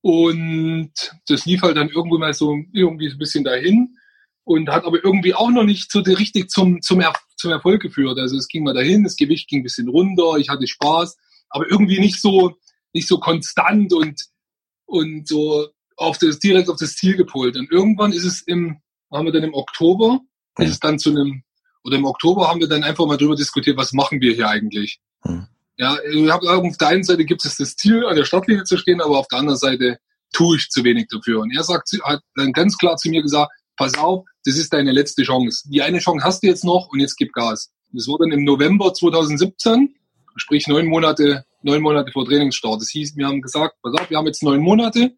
Und 0.01 0.93
das 1.29 1.47
lief 1.47 1.63
halt 1.63 1.77
dann 1.77 1.89
irgendwo 1.89 2.19
mal 2.19 2.33
so 2.33 2.57
irgendwie 2.73 3.11
ein 3.11 3.19
bisschen 3.19 3.45
dahin 3.45 3.97
und 4.45 4.69
hat 4.69 4.85
aber 4.85 5.03
irgendwie 5.03 5.35
auch 5.35 5.51
noch 5.51 5.65
nicht 5.65 5.91
so 5.91 6.01
richtig 6.01 6.51
zum, 6.51 6.81
zum, 6.81 7.01
er 7.01 7.13
zum 7.37 7.51
Erfolg 7.51 7.83
geführt. 7.83 8.19
Also 8.19 8.37
es 8.37 8.47
ging 8.47 8.63
mal 8.63 8.75
dahin, 8.75 9.03
das 9.03 9.17
Gewicht 9.17 9.49
ging 9.49 9.61
ein 9.61 9.65
bisschen 9.65 9.89
runter, 9.89 10.37
ich 10.39 10.49
hatte 10.49 10.67
Spaß, 10.67 11.17
aber 11.49 11.69
irgendwie 11.69 11.99
nicht 11.99 12.21
so, 12.21 12.57
nicht 12.93 13.09
so 13.09 13.19
konstant 13.19 13.93
und, 13.93 14.23
und 14.85 15.27
so 15.27 15.69
auf 15.97 16.19
das, 16.19 16.39
direkt 16.39 16.69
auf 16.69 16.79
das 16.79 16.95
Ziel 16.95 17.17
gepolt. 17.17 17.57
Und 17.57 17.71
irgendwann 17.73 18.13
ist 18.13 18.25
es 18.25 18.43
im, 18.43 18.81
haben 19.11 19.27
wir 19.27 19.33
dann 19.33 19.43
im 19.43 19.55
Oktober, 19.55 20.21
ist 20.59 20.71
es 20.71 20.81
dann 20.81 20.99
zu 20.99 21.11
einem 21.11 21.43
oder 21.87 21.97
im 21.97 22.05
Oktober 22.05 22.49
haben 22.49 22.61
wir 22.61 22.69
dann 22.69 22.83
einfach 22.83 23.07
mal 23.07 23.17
drüber 23.17 23.37
diskutiert, 23.37 23.77
was 23.77 23.93
machen 23.93 24.21
wir 24.21 24.35
hier 24.35 24.49
eigentlich. 24.49 24.99
Hm. 25.23 25.47
Ja, 25.79 25.97
ich 26.11 26.31
hab, 26.31 26.43
auf 26.43 26.77
der 26.79 26.89
einen 26.89 27.05
Seite 27.05 27.25
gibt 27.25 27.45
es 27.45 27.57
das 27.57 27.77
Ziel, 27.77 28.05
an 28.07 28.17
der 28.17 28.25
Startlinie 28.25 28.65
zu 28.65 28.77
stehen, 28.77 29.01
aber 29.01 29.19
auf 29.19 29.29
der 29.29 29.39
anderen 29.39 29.59
Seite 29.59 29.99
tue 30.33 30.57
ich 30.57 30.69
zu 30.69 30.83
wenig 30.83 31.07
dafür. 31.09 31.41
Und 31.41 31.55
er 31.55 31.63
sagt, 31.63 31.91
hat 32.03 32.23
dann 32.35 32.53
ganz 32.53 32.77
klar 32.77 32.97
zu 32.97 33.09
mir 33.09 33.23
gesagt, 33.23 33.53
pass 33.77 33.97
auf, 33.99 34.25
das 34.45 34.57
ist 34.57 34.73
deine 34.73 34.91
letzte 34.91 35.23
Chance. 35.23 35.69
Die 35.69 35.83
eine 35.83 36.01
Chance 36.01 36.25
hast 36.25 36.43
du 36.43 36.49
jetzt 36.49 36.65
noch 36.65 36.89
und 36.91 36.99
jetzt 36.99 37.17
gib 37.17 37.33
Gas. 37.33 37.71
Das 37.93 38.09
wurde 38.09 38.25
dann 38.25 38.39
im 38.39 38.45
November 38.45 38.93
2017, 38.93 39.95
sprich 40.37 40.67
neun 40.67 40.87
Monate, 40.87 41.45
neun 41.63 41.83
Monate 41.83 42.11
vor 42.11 42.27
Trainingsstart. 42.27 42.81
Das 42.81 42.89
hieß, 42.89 43.17
wir 43.17 43.27
haben 43.27 43.43
gesagt, 43.43 43.77
pass 43.83 43.95
auf, 43.95 44.11
wir 44.11 44.19
haben 44.19 44.27
jetzt 44.27 44.43
neun 44.43 44.61
Monate 44.61 45.15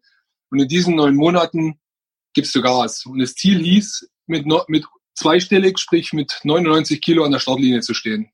und 0.51 0.59
in 0.59 0.67
diesen 0.67 0.95
neun 0.95 1.15
Monaten 1.15 1.79
gibst 2.33 2.53
du 2.53 2.61
Gas. 2.61 3.05
Und 3.05 3.19
das 3.19 3.33
Ziel 3.33 3.59
hieß, 3.63 4.07
mit, 4.27 4.45
mit 4.67 4.85
zweistellig, 5.19 5.77
sprich 5.77 6.13
mit 6.13 6.39
99 6.43 7.01
Kilo 7.01 7.23
an 7.23 7.31
der 7.31 7.39
Startlinie 7.39 7.81
zu 7.81 7.93
stehen. 7.93 8.31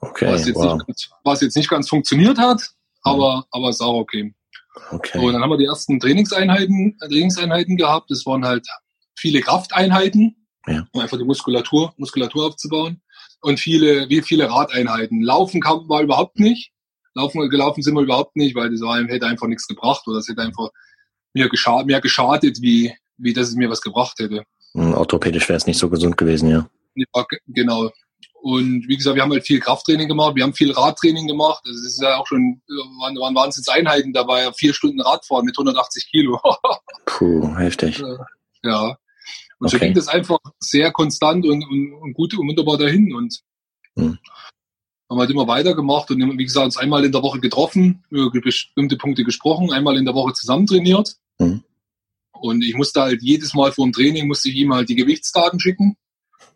Okay, 0.00 0.26
was 0.26 0.46
jetzt, 0.46 0.56
wow. 0.56 0.80
nicht, 0.88 1.10
was 1.22 1.40
jetzt 1.42 1.56
nicht 1.56 1.70
ganz 1.70 1.88
funktioniert 1.88 2.38
hat, 2.38 2.70
aber, 3.02 3.36
mhm. 3.36 3.42
aber 3.52 3.70
ist 3.70 3.80
auch 3.80 3.94
okay. 3.94 4.34
okay. 4.90 5.18
So, 5.18 5.26
und 5.26 5.32
dann 5.32 5.42
haben 5.42 5.50
wir 5.50 5.58
die 5.58 5.66
ersten 5.66 6.00
Trainingseinheiten, 6.00 6.98
Trainingseinheiten 6.98 7.76
gehabt. 7.76 8.10
Das 8.10 8.26
waren 8.26 8.44
halt 8.44 8.66
viele 9.14 9.40
Krafteinheiten, 9.40 10.46
ja. 10.66 10.86
um 10.92 11.00
einfach 11.00 11.18
die 11.18 11.24
Muskulatur, 11.24 11.94
Muskulatur 11.98 12.46
aufzubauen. 12.46 13.00
Und 13.42 13.60
viele, 13.60 14.08
wie 14.08 14.22
viele 14.22 14.50
Radeinheiten. 14.50 15.22
Laufen 15.22 15.60
kam, 15.60 15.88
war 15.88 16.02
überhaupt 16.02 16.38
nicht. 16.38 16.72
Laufen, 17.14 17.48
gelaufen 17.50 17.82
sind 17.82 17.94
wir 17.94 18.02
überhaupt 18.02 18.36
nicht, 18.36 18.54
weil 18.54 18.70
das 18.70 18.80
war, 18.80 19.02
hätte 19.04 19.26
einfach 19.26 19.46
nichts 19.46 19.66
gebracht 19.66 20.06
oder 20.06 20.18
es 20.18 20.28
hätte 20.28 20.42
einfach 20.42 20.70
mir 21.34 21.48
geschadet, 21.48 21.86
mehr 21.86 22.00
geschadet, 22.00 22.60
wie, 22.60 22.94
wie 23.18 23.32
dass 23.32 23.48
es 23.48 23.54
mir 23.54 23.70
was 23.70 23.82
gebracht 23.82 24.18
hätte. 24.18 24.44
Orthopädisch 24.74 25.48
wäre 25.48 25.56
es 25.56 25.66
nicht 25.66 25.78
so 25.78 25.90
gesund 25.90 26.16
gewesen, 26.16 26.48
ja. 26.48 26.68
Ja, 26.94 27.26
genau. 27.46 27.90
Und 28.42 28.88
wie 28.88 28.96
gesagt, 28.96 29.14
wir 29.14 29.22
haben 29.22 29.30
halt 29.30 29.46
viel 29.46 29.60
Krafttraining 29.60 30.08
gemacht, 30.08 30.34
wir 30.34 30.42
haben 30.42 30.52
viel 30.52 30.72
Radtraining 30.72 31.28
gemacht. 31.28 31.62
Das 31.64 31.76
ist 31.76 32.02
ja 32.02 32.16
auch 32.16 32.26
schon, 32.26 32.60
waren, 33.00 33.16
waren 33.16 33.34
Wahnsinnseinheiten 33.36 34.12
dabei, 34.12 34.50
vier 34.52 34.74
Stunden 34.74 35.00
Radfahren 35.00 35.44
mit 35.44 35.56
180 35.56 36.10
Kilo. 36.10 36.40
Puh, 37.06 37.56
heftig. 37.56 38.02
Ja. 38.64 38.96
Und 39.60 39.68
okay. 39.68 39.70
so 39.70 39.78
ging 39.78 39.94
das 39.94 40.08
einfach 40.08 40.38
sehr 40.58 40.90
konstant 40.90 41.46
und, 41.46 41.64
und, 41.64 41.92
und 41.94 42.14
gut 42.14 42.36
und 42.36 42.48
wunderbar 42.48 42.78
dahin. 42.78 43.14
Und 43.14 43.38
hm. 43.96 44.18
haben 45.08 45.20
halt 45.20 45.30
immer 45.30 45.46
weitergemacht 45.46 46.10
und 46.10 46.36
wie 46.36 46.44
gesagt, 46.44 46.64
uns 46.64 46.76
einmal 46.76 47.04
in 47.04 47.12
der 47.12 47.22
Woche 47.22 47.38
getroffen, 47.38 48.02
über 48.10 48.28
bestimmte 48.40 48.96
Punkte 48.96 49.22
gesprochen, 49.22 49.72
einmal 49.72 49.96
in 49.96 50.04
der 50.04 50.14
Woche 50.14 50.32
zusammen 50.32 50.66
trainiert. 50.66 51.14
Hm. 51.38 51.62
Und 52.42 52.64
ich 52.64 52.74
musste 52.74 53.02
halt 53.02 53.22
jedes 53.22 53.54
Mal 53.54 53.70
vor 53.70 53.86
dem 53.86 53.92
Training 53.92 54.26
musste 54.26 54.48
ich 54.48 54.56
ihm 54.56 54.74
halt 54.74 54.88
die 54.88 54.96
Gewichtsdaten 54.96 55.60
schicken. 55.60 55.96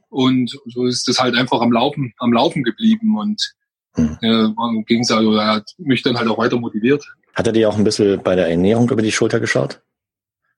Und 0.09 0.51
so 0.67 0.85
ist 0.85 1.07
das 1.07 1.21
halt 1.21 1.37
einfach 1.37 1.61
am 1.61 1.71
Laufen, 1.71 2.13
am 2.19 2.33
Laufen 2.33 2.65
geblieben 2.65 3.17
und 3.17 3.55
hm. 3.95 4.19
äh, 4.21 4.83
ging 4.85 5.03
es 5.03 5.11
also, 5.13 5.35
er 5.35 5.47
hat 5.47 5.71
mich 5.79 6.03
dann 6.03 6.19
halt 6.19 6.29
auch 6.29 6.39
weiter 6.39 6.59
motiviert. 6.59 7.05
Hat 7.35 7.47
er 7.47 7.53
dir 7.53 7.69
auch 7.69 7.77
ein 7.77 7.85
bisschen 7.85 8.21
bei 8.21 8.35
der 8.35 8.49
Ernährung 8.49 8.91
über 8.91 9.03
die 9.03 9.13
Schulter 9.13 9.39
geschaut? 9.39 9.81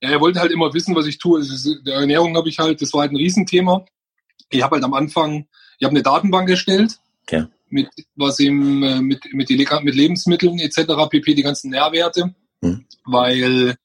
Ja, 0.01 0.11
er 0.11 0.21
wollte 0.21 0.41
halt 0.41 0.51
immer 0.51 0.73
wissen, 0.73 0.95
was 0.95 1.07
ich 1.07 1.19
tue. 1.19 1.41
Also, 1.41 1.75
der 1.83 1.97
Ernährung 1.97 2.37
habe 2.37 2.49
ich 2.49 2.59
halt, 2.59 2.81
das 2.81 2.93
war 2.95 3.03
halt 3.03 3.13
ein 3.13 3.17
Riesenthema. 3.17 3.85
Ich 4.49 4.63
habe 4.63 4.77
halt 4.77 4.85
am 4.85 4.95
Anfang, 4.95 5.47
ich 5.79 5.85
habe 5.85 5.95
eine 5.95 6.03
Datenbank 6.03 6.49
erstellt, 6.49 6.99
ja. 7.29 7.49
mit 7.69 7.89
was 8.17 8.41
ihm 8.41 8.83
äh, 8.83 9.03
mit 9.03 9.21
mit, 9.33 9.51
die, 9.51 9.57
mit 9.83 9.95
Lebensmitteln 9.95 10.59
etc. 10.59 10.87
pp. 11.11 11.35
die 11.35 11.43
ganzen 11.43 11.71
Nährwerte, 11.71 12.35
hm. 12.63 12.87
weil 13.05 13.77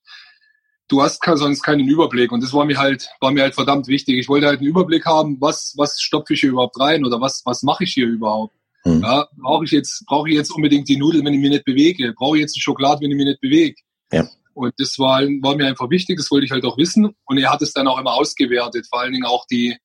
du 0.88 1.02
hast 1.02 1.24
sonst 1.36 1.64
keinen 1.64 1.88
Überblick 1.88 2.32
und 2.32 2.44
das 2.44 2.54
war 2.54 2.66
mir 2.66 2.78
halt 2.78 3.10
war 3.20 3.32
mir 3.32 3.44
halt 3.44 3.56
verdammt 3.56 3.88
wichtig. 3.88 4.18
Ich 4.18 4.30
wollte 4.30 4.48
halt 4.48 4.60
einen 4.60 4.70
Überblick 4.70 5.06
haben, 5.06 5.40
was 5.40 5.74
was 5.78 6.00
stopfe 6.00 6.34
ich 6.34 6.42
hier 6.42 6.52
überhaupt 6.52 6.80
rein 6.80 7.06
oder 7.06 7.20
was 7.22 7.42
was 7.46 7.64
mache 7.64 7.84
ich 7.84 7.94
hier 7.94 8.08
überhaupt. 8.08 8.56
Hm. 8.84 9.02
Ja, 9.02 9.28
brauche 9.38 9.66
ich 9.66 9.72
jetzt 9.72 10.06
brauche 10.06 10.30
ich 10.30 10.36
jetzt 10.36 10.52
unbedingt 10.52 10.90
die 10.90 10.98
Nudeln, 10.98 11.26
wenn 11.26 11.34
ich 11.34 11.40
mich 11.40 11.52
nicht 11.52 11.66
bewege? 11.66 12.14
Brauche 12.14 12.38
ich 12.38 12.42
jetzt 12.42 12.56
die 12.56 12.62
Schokolade, 12.62 13.02
wenn 13.02 13.12
ich 13.12 13.18
mich 13.18 13.26
nicht 13.26 13.42
bewege? 13.42 13.76
Ja. 14.12 14.28
Und 14.54 14.74
das 14.78 15.00
war, 15.00 15.22
war 15.22 15.56
mir 15.56 15.68
einfach 15.68 15.90
wichtig, 15.90 16.18
das 16.18 16.30
wollte 16.30 16.46
ich 16.46 16.52
halt 16.52 16.66
auch 16.66 16.78
wissen. 16.78 17.16
Und 17.26 17.38
er 17.38 17.52
hat 17.52 17.62
es 17.62 17.74
dann 17.74 17.88
auch 17.88 18.00
immer 18.00 18.14
ausgewertet, 18.14 18.86
vor 18.88 19.02
allen 19.02 19.14
Dingen 19.14 19.26
auch 19.26 19.46
die, 19.48 19.76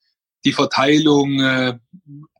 die 0.44 0.52
Verteilung, 0.52 1.40
äh, 1.40 1.78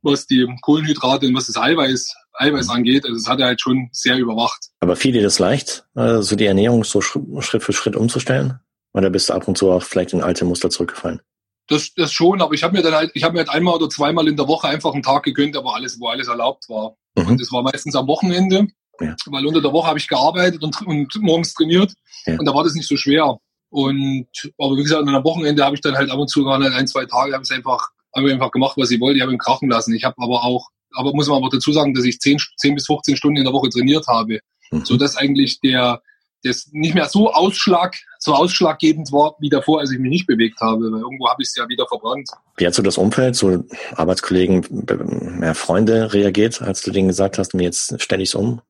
was 0.03 0.27
die 0.27 0.47
Kohlenhydrate 0.61 1.27
und 1.27 1.35
was 1.35 1.47
das 1.47 1.57
Eiweiß, 1.57 2.15
Eiweiß 2.39 2.71
angeht. 2.71 3.05
Also 3.05 3.17
das 3.17 3.29
hat 3.29 3.41
er 3.41 3.47
halt 3.47 3.61
schon 3.61 3.89
sehr 3.93 4.17
überwacht. 4.17 4.69
Aber 4.81 4.97
fiel 4.97 5.13
dir 5.13 5.23
das 5.23 5.39
leicht, 5.39 5.85
äh, 5.95 6.21
so 6.23 6.37
die 6.37 6.47
Ernährung 6.47 6.85
so 6.85 7.01
Schritt 7.01 7.63
für 7.63 7.73
Schritt 7.73 7.97
umzustellen? 7.97 8.61
Oder 8.93 9.11
bist 9.11 9.29
du 9.29 9.35
ab 9.35 9.47
und 9.47 9.59
zu 9.59 9.71
auch 9.71 9.83
vielleicht 9.83 10.13
in 10.13 10.23
alte 10.23 10.45
Muster 10.45 10.71
zurückgefallen? 10.71 11.21
Das, 11.69 11.93
das 11.95 12.13
schon, 12.13 12.41
aber 12.41 12.55
ich 12.55 12.63
habe 12.63 12.77
mir 12.77 12.83
dann 12.83 12.95
halt, 12.95 13.11
ich 13.15 13.23
habe 13.23 13.35
mir 13.35 13.41
halt 13.41 13.51
einmal 13.51 13.75
oder 13.75 13.91
zweimal 13.91 14.27
in 14.27 14.37
der 14.37 14.49
Woche 14.49 14.69
einfach 14.69 14.95
einen 14.95 15.03
Tag 15.03 15.23
gegönnt, 15.25 15.57
aber 15.57 15.75
alles, 15.75 16.01
wo 16.01 16.09
alles 16.09 16.29
erlaubt 16.29 16.69
war. 16.69 16.97
Mhm. 17.15 17.27
Und 17.27 17.41
das 17.41 17.53
war 17.53 17.63
meistens 17.63 17.95
am 17.95 18.07
Wochenende. 18.07 18.67
Ja. 19.01 19.15
Weil 19.27 19.47
unter 19.47 19.61
der 19.61 19.73
Woche 19.73 19.87
habe 19.87 19.99
ich 19.99 20.09
gearbeitet 20.09 20.63
und, 20.63 20.81
und 20.87 21.15
morgens 21.21 21.55
trainiert 21.55 21.93
ja. 22.27 22.37
und 22.39 22.45
da 22.47 22.55
war 22.55 22.65
das 22.65 22.75
nicht 22.75 22.89
so 22.89 22.97
schwer. 22.97 23.39
Und 23.71 24.29
aber 24.57 24.77
wie 24.77 24.83
gesagt, 24.83 25.07
am 25.07 25.25
Wochenende 25.25 25.65
habe 25.65 25.77
ich 25.77 25.83
dann 25.83 25.95
halt 25.95 26.11
ab 26.11 26.19
und 26.19 26.29
zu 26.29 26.43
gerade 26.43 26.73
ein, 26.73 26.87
zwei 26.87 27.05
Tage 27.05 27.35
habe 27.35 27.45
ich 27.45 27.51
einfach, 27.53 27.91
habe 28.17 28.27
ich 28.27 28.33
einfach 28.33 28.51
gemacht, 28.51 28.77
was 28.77 28.91
ich 28.91 29.01
wollte. 29.01 29.19
Ich 29.19 29.23
habe 29.23 29.33
ihn 29.33 29.39
krachen 29.39 29.69
lassen. 29.69 29.95
Ich 29.95 30.05
habe 30.05 30.17
aber 30.19 30.43
auch, 30.43 30.69
aber 30.95 31.15
muss 31.15 31.29
man 31.29 31.39
aber 31.39 31.51
dazu 31.51 31.73
sagen, 31.73 31.95
dass 31.95 32.05
ich 32.05 32.19
10, 32.19 32.39
10 32.57 32.75
bis 32.75 32.87
15 32.87 33.17
Stunden 33.17 33.39
in 33.39 33.45
der 33.45 33.53
Woche 33.53 33.69
trainiert 33.69 34.07
habe. 34.07 34.41
Mhm. 34.71 34.85
So 34.85 34.97
dass 34.97 35.17
eigentlich 35.17 35.61
der, 35.61 36.03
das 36.43 36.69
nicht 36.73 36.95
mehr 36.95 37.09
so 37.09 37.33
Ausschlag, 37.33 37.97
so 38.19 38.35
ausschlaggebend 38.35 39.13
war 39.13 39.37
wie 39.41 39.49
davor, 39.49 39.81
als 39.81 39.91
ich 39.91 39.99
mich 39.99 40.11
nicht 40.11 40.27
bewegt 40.27 40.61
habe, 40.61 40.91
weil 40.91 41.01
irgendwo 41.01 41.29
habe 41.29 41.43
ich 41.43 41.49
es 41.49 41.57
ja 41.57 41.69
wieder 41.69 41.87
verbrannt. 41.87 42.29
Wie 42.57 42.67
hat 42.67 42.75
so 42.75 42.83
das 42.83 42.99
Umfeld, 42.99 43.37
so 43.37 43.65
Arbeitskollegen, 43.95 44.65
mehr 45.39 45.55
Freunde 45.55 46.13
reagiert, 46.13 46.63
als 46.63 46.83
du 46.83 46.91
denen 46.91 47.09
gesagt 47.09 47.39
hast, 47.39 47.55
mir 47.55 47.65
jetzt 47.65 48.01
stelle 48.01 48.23
ich 48.23 48.31
es 48.31 48.35
um? 48.35 48.61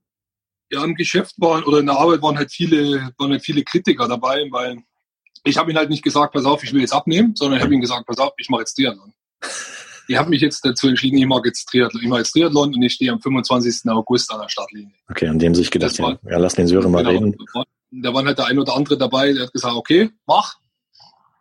ja, 0.70 0.84
im 0.84 0.94
Geschäft 0.94 1.34
waren 1.38 1.64
oder 1.64 1.78
in 1.78 1.86
der 1.86 1.96
Arbeit 1.96 2.22
waren 2.22 2.36
halt 2.36 2.52
viele, 2.52 3.12
waren 3.18 3.30
halt 3.30 3.44
viele 3.44 3.62
Kritiker 3.62 4.06
dabei, 4.08 4.46
weil 4.50 4.78
ich 5.44 5.56
habe 5.56 5.70
ihn 5.70 5.76
halt 5.76 5.90
nicht 5.90 6.02
gesagt, 6.02 6.34
pass 6.34 6.44
auf, 6.44 6.62
ich 6.62 6.72
will 6.72 6.80
jetzt 6.80 6.92
abnehmen, 6.92 7.34
sondern 7.34 7.58
ich 7.58 7.64
habe 7.64 7.74
ihm 7.74 7.80
gesagt, 7.80 8.06
pass 8.06 8.18
auf, 8.18 8.32
ich 8.36 8.48
mache 8.48 8.62
jetzt 8.62 8.74
Triathlon. 8.74 9.12
Ich 10.08 10.16
habe 10.16 10.30
mich 10.30 10.40
jetzt 10.40 10.64
dazu 10.64 10.88
entschieden, 10.88 11.18
ich 11.18 11.26
mache 11.26 11.42
jetzt 11.44 11.66
Triathlon. 11.66 12.02
Ich 12.02 12.08
mache 12.08 12.20
jetzt 12.20 12.32
Triathlon 12.32 12.74
und 12.74 12.82
ich 12.82 12.94
stehe 12.94 13.12
am 13.12 13.20
25. 13.20 13.90
August 13.90 14.32
an 14.32 14.40
der 14.40 14.48
Startlinie. 14.48 14.92
Okay, 15.10 15.28
an 15.28 15.38
dem 15.38 15.54
sich 15.54 15.70
gedacht, 15.70 15.98
war, 15.98 16.18
ja, 16.28 16.38
lass 16.38 16.54
den 16.54 16.66
Sören 16.66 16.90
mal 16.90 17.04
genau, 17.04 17.10
reden. 17.10 17.36
Da 17.90 18.14
war 18.14 18.24
halt 18.24 18.38
der 18.38 18.46
ein 18.46 18.58
oder 18.58 18.74
andere 18.74 18.96
dabei, 18.96 19.32
der 19.32 19.44
hat 19.44 19.52
gesagt, 19.52 19.74
okay, 19.74 20.10
mach. 20.26 20.56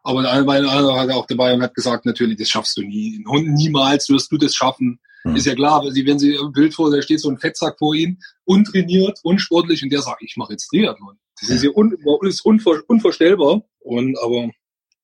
Aber 0.03 0.21
der 0.21 0.31
eine 0.31 0.71
hat 0.71 1.09
auch 1.12 1.25
dabei 1.27 1.53
und 1.53 1.62
hat 1.62 1.74
gesagt, 1.75 2.05
natürlich, 2.05 2.38
das 2.38 2.50
schaffst 2.50 2.77
du 2.77 2.81
nie. 2.81 3.24
Niemals 3.25 4.09
wirst 4.09 4.31
du 4.31 4.38
das 4.38 4.53
schaffen. 4.53 5.00
Mhm. 5.24 5.36
Ist 5.36 5.45
ja 5.45 5.55
klar, 5.55 5.83
wenn 5.83 5.93
Sie, 5.93 6.05
wenn 6.05 6.19
Sie 6.19 6.38
ein 6.38 6.51
Bild 6.51 6.74
vor, 6.74 6.91
da 6.91 7.01
steht 7.01 7.21
so 7.21 7.29
ein 7.29 7.38
Fettsack 7.38 7.77
vor 7.77 7.95
Ihnen, 7.95 8.19
untrainiert, 8.45 9.19
unsportlich, 9.24 9.83
und 9.83 9.91
der 9.91 10.01
sagt, 10.01 10.21
ich 10.21 10.36
mache 10.38 10.53
jetzt 10.53 10.67
Triathlon. 10.67 11.17
Das 11.39 11.50
ist 11.50 11.63
ja 11.63 11.69
un, 11.74 11.95
ist 12.24 12.45
unvor, 12.45 12.81
unvorstellbar. 12.88 13.62
Und 13.79 14.17
aber 14.19 14.50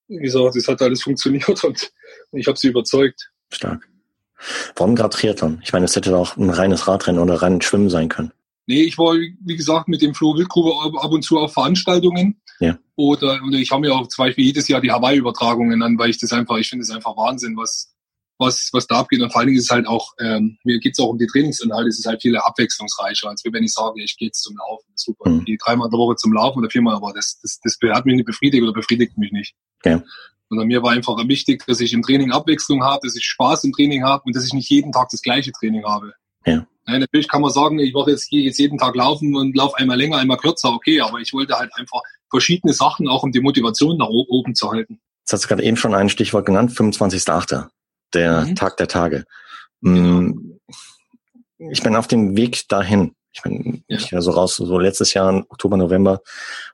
wie 0.08 0.18
gesagt, 0.18 0.56
es 0.56 0.68
hat 0.68 0.82
alles 0.82 1.04
funktioniert 1.04 1.64
und 1.64 1.92
ich 2.32 2.48
habe 2.48 2.58
sie 2.58 2.70
überzeugt. 2.70 3.30
Stark. 3.54 3.88
Warum 4.76 4.96
gerade 4.96 5.16
Triathlon? 5.16 5.62
Ich 5.64 5.72
meine, 5.74 5.86
es 5.86 5.96
hätte 5.96 6.18
auch 6.18 6.36
ein 6.36 6.50
reines 6.50 6.88
Radrennen 6.88 7.22
oder 7.22 7.42
rein 7.42 7.62
Schwimmen 7.62 7.90
sein 7.90 8.10
können. 8.10 8.32
Nee, 8.66 8.84
ich 8.84 8.98
war, 8.98 9.16
wie 9.16 9.56
gesagt, 9.56 9.88
mit 9.88 10.02
dem 10.02 10.14
Flo 10.14 10.36
Wildgruppe 10.36 11.00
ab 11.00 11.12
und 11.12 11.24
zu 11.24 11.38
auf 11.38 11.54
Veranstaltungen. 11.54 12.42
Ja. 12.60 12.78
Oder, 12.96 13.40
oder 13.46 13.58
ich 13.58 13.72
habe 13.72 13.82
mir 13.82 13.94
auch 13.94 14.08
zum 14.08 14.26
Beispiel 14.26 14.46
jedes 14.46 14.68
Jahr 14.68 14.80
die 14.80 14.92
Hawaii-Übertragungen 14.92 15.82
an, 15.82 15.98
weil 15.98 16.10
ich 16.10 16.20
das 16.20 16.32
einfach, 16.32 16.58
ich 16.58 16.70
finde 16.70 16.84
es 16.84 16.92
einfach 16.92 17.18
Wahnsinn, 17.18 17.58
was, 17.58 17.93
was, 18.38 18.70
was 18.74 18.88
da 18.88 19.00
abgeht. 19.00 19.22
Und 19.22 19.32
vor 19.32 19.40
allen 19.40 19.48
Dingen 19.48 19.60
ist 19.60 19.66
es 19.66 19.72
halt 19.72 19.88
auch, 19.88 20.14
ähm, 20.20 20.58
mir 20.64 20.80
geht 20.80 20.94
es 20.94 21.00
auch 21.00 21.10
um 21.10 21.18
die 21.18 21.28
Trainingsinhalte, 21.28 21.90
es 21.90 22.00
ist 22.00 22.06
halt 22.06 22.22
viel 22.22 22.36
abwechslungsreicher, 22.36 23.30
als 23.30 23.44
wenn 23.44 23.64
ich 23.64 23.74
sage, 23.74 24.02
ich 24.02 24.18
gehe 24.18 24.28
jetzt 24.28 24.44
zum 24.44 24.58
Laufen. 24.58 24.86
Das 24.92 25.02
ist 25.02 25.06
super. 25.06 25.30
Mhm. 25.30 25.40
Ich 25.40 25.46
gehe 25.46 25.58
dreimal 25.58 25.88
in 25.88 25.92
der 25.92 26.00
Woche 26.00 26.16
zum 26.16 26.34
Laufen 26.34 26.60
oder 26.60 26.70
viermal, 26.70 26.96
aber 26.96 27.14
das, 27.14 27.40
das, 27.42 27.60
das 27.62 27.78
hat 27.94 28.06
mich 28.06 28.16
nicht 28.16 28.26
befriedigt 28.26 28.64
oder 28.64 28.74
befriedigt 28.74 29.18
mich 29.18 29.32
nicht. 29.32 29.56
Ja. 29.86 30.04
Sondern 30.50 30.68
mir 30.68 30.84
war 30.84 30.92
einfach 30.92 31.18
wichtig, 31.28 31.66
dass 31.66 31.80
ich 31.80 31.94
im 31.94 32.02
Training 32.02 32.32
Abwechslung 32.32 32.84
habe, 32.84 33.08
dass 33.08 33.16
ich 33.16 33.24
Spaß 33.26 33.64
im 33.64 33.74
Training 33.74 34.04
habe 34.04 34.24
und 34.26 34.36
dass 34.36 34.46
ich 34.46 34.54
nicht 34.54 34.70
jeden 34.70 34.92
Tag 34.92 35.10
das 35.10 35.22
gleiche 35.22 35.52
Training 35.52 35.86
habe. 35.86 36.14
Ja. 36.46 36.68
Ja, 36.86 37.00
natürlich 37.00 37.30
kann 37.30 37.42
man 37.42 37.52
sagen, 37.52 37.80
ich 37.80 37.94
mache 37.94 38.12
jetzt, 38.12 38.30
gehe 38.30 38.44
jetzt 38.44 38.60
jeden 38.60 38.78
Tag 38.78 38.94
laufen 38.96 39.36
und 39.38 39.56
laufe 39.56 39.78
einmal 39.78 39.98
länger, 39.98 40.18
einmal 40.18 40.36
kürzer, 40.36 40.74
okay, 40.74 41.00
aber 41.00 41.20
ich 41.20 41.32
wollte 41.32 41.58
halt 41.58 41.72
einfach 41.76 42.02
verschiedene 42.30 42.74
Sachen, 42.74 43.08
auch 43.08 43.24
um 43.24 43.32
die 43.32 43.40
Motivation 43.40 43.98
nach 43.98 44.10
oben 44.10 44.54
zu 44.54 44.70
halten. 44.70 45.00
Jetzt 45.22 45.32
hast 45.32 45.46
du 45.46 45.48
gerade 45.48 45.64
eben 45.64 45.78
schon 45.78 45.96
ein 45.96 46.10
Stichwort 46.10 46.46
genannt, 46.46 46.72
25.8 46.72 47.70
der 48.14 48.46
mhm. 48.46 48.56
Tag 48.56 48.78
der 48.78 48.88
Tage. 48.88 49.26
Mhm. 49.82 50.60
Ich 51.72 51.82
bin 51.82 51.96
auf 51.96 52.08
dem 52.08 52.36
Weg 52.36 52.68
dahin. 52.68 53.16
Ich 53.32 53.42
bin 53.42 53.84
ja. 53.88 53.98
ich 53.98 54.14
so 54.20 54.32
raus, 54.32 54.58
so 54.58 54.78
letztes 54.78 55.14
Jahr, 55.14 55.44
Oktober, 55.50 55.78
November, 55.78 56.22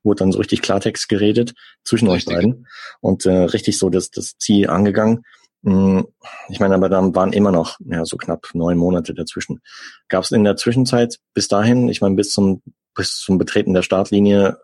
wurde 0.04 0.20
dann 0.20 0.32
so 0.32 0.40
richtig 0.40 0.62
Klartext 0.62 1.08
geredet 1.08 1.54
zwischen 1.86 2.10
richtig. 2.10 2.28
euch 2.28 2.36
beiden 2.36 2.68
und 3.00 3.26
äh, 3.26 3.32
richtig 3.32 3.78
so 3.78 3.90
das, 3.90 4.12
das 4.12 4.38
Ziel 4.38 4.70
angegangen. 4.70 5.24
Hm, 5.64 6.08
ich 6.50 6.60
meine, 6.60 6.76
aber 6.76 6.90
dann 6.90 7.16
waren 7.16 7.34
immer 7.34 7.52
noch 7.52 7.78
ja, 7.86 8.04
so 8.04 8.18
knapp 8.18 8.48
neun 8.54 8.78
Monate 8.78 9.14
dazwischen. 9.14 9.62
Gab 10.10 10.24
es 10.24 10.32
in 10.32 10.44
der 10.44 10.58
Zwischenzeit 10.58 11.20
bis 11.34 11.48
dahin, 11.48 11.88
ich 11.88 12.02
meine, 12.02 12.16
bis 12.16 12.32
zum 12.32 12.62
bis 13.00 13.20
zum 13.20 13.38
Betreten 13.38 13.74
der 13.74 13.82
Startlinie, 13.82 14.58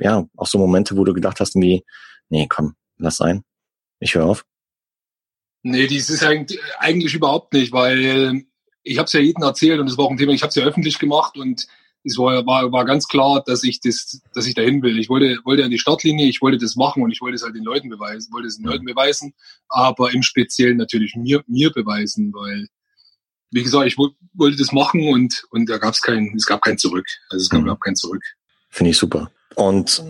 ja, 0.00 0.26
auch 0.36 0.46
so 0.46 0.58
Momente, 0.58 0.98
wo 0.98 1.04
du 1.04 1.14
gedacht 1.14 1.40
hast, 1.40 1.54
wie, 1.54 1.82
nee, 2.28 2.46
komm, 2.46 2.74
lass 2.98 3.16
sein, 3.16 3.42
ich 4.00 4.14
höre 4.14 4.26
auf. 4.26 4.44
Nee, 5.62 5.86
dies 5.86 6.08
ist 6.08 6.24
eigentlich 6.24 7.14
überhaupt 7.14 7.52
nicht, 7.52 7.72
weil 7.72 8.44
ich 8.82 8.98
habe 8.98 9.06
es 9.06 9.12
ja 9.12 9.20
jedem 9.20 9.42
erzählt 9.42 9.80
und 9.80 9.88
es 9.88 9.98
war 9.98 10.06
auch 10.06 10.10
ein 10.10 10.16
Thema, 10.16 10.32
ich 10.32 10.42
habe 10.42 10.48
es 10.48 10.54
ja 10.54 10.64
öffentlich 10.64 10.98
gemacht 10.98 11.36
und 11.36 11.66
es 12.02 12.16
war, 12.16 12.46
war, 12.46 12.72
war 12.72 12.84
ganz 12.86 13.08
klar, 13.08 13.42
dass 13.44 13.62
ich 13.62 13.80
das, 13.80 14.20
dass 14.32 14.46
ich 14.46 14.54
dahin 14.54 14.82
will. 14.82 14.98
Ich 14.98 15.10
wollte, 15.10 15.38
wollte 15.44 15.64
an 15.64 15.70
die 15.70 15.78
Startlinie, 15.78 16.28
ich 16.28 16.40
wollte 16.40 16.56
das 16.56 16.76
machen 16.76 17.02
und 17.02 17.10
ich 17.10 17.20
wollte 17.20 17.36
es 17.36 17.42
halt 17.42 17.54
den 17.54 17.64
Leuten 17.64 17.90
beweisen, 17.90 18.32
wollte 18.32 18.48
es 18.48 18.56
den 18.56 18.64
Leuten 18.64 18.86
beweisen, 18.86 19.34
aber 19.68 20.12
im 20.12 20.22
Speziellen 20.22 20.78
natürlich 20.78 21.14
mir, 21.14 21.44
mir 21.46 21.70
beweisen, 21.70 22.32
weil, 22.32 22.68
wie 23.50 23.62
gesagt, 23.62 23.86
ich 23.86 23.98
wollte 23.98 24.56
das 24.56 24.72
machen 24.72 25.08
und, 25.08 25.44
und 25.50 25.68
da 25.68 25.76
gab 25.76 25.92
es 25.92 26.00
kein, 26.00 26.32
es 26.36 26.46
gab 26.46 26.62
kein 26.62 26.78
Zurück. 26.78 27.06
Also 27.28 27.42
es 27.42 27.50
gab 27.50 27.62
mhm. 27.62 27.76
kein 27.80 27.96
Zurück. 27.96 28.22
Finde 28.70 28.90
ich 28.90 28.96
super. 28.96 29.30
Und 29.56 30.02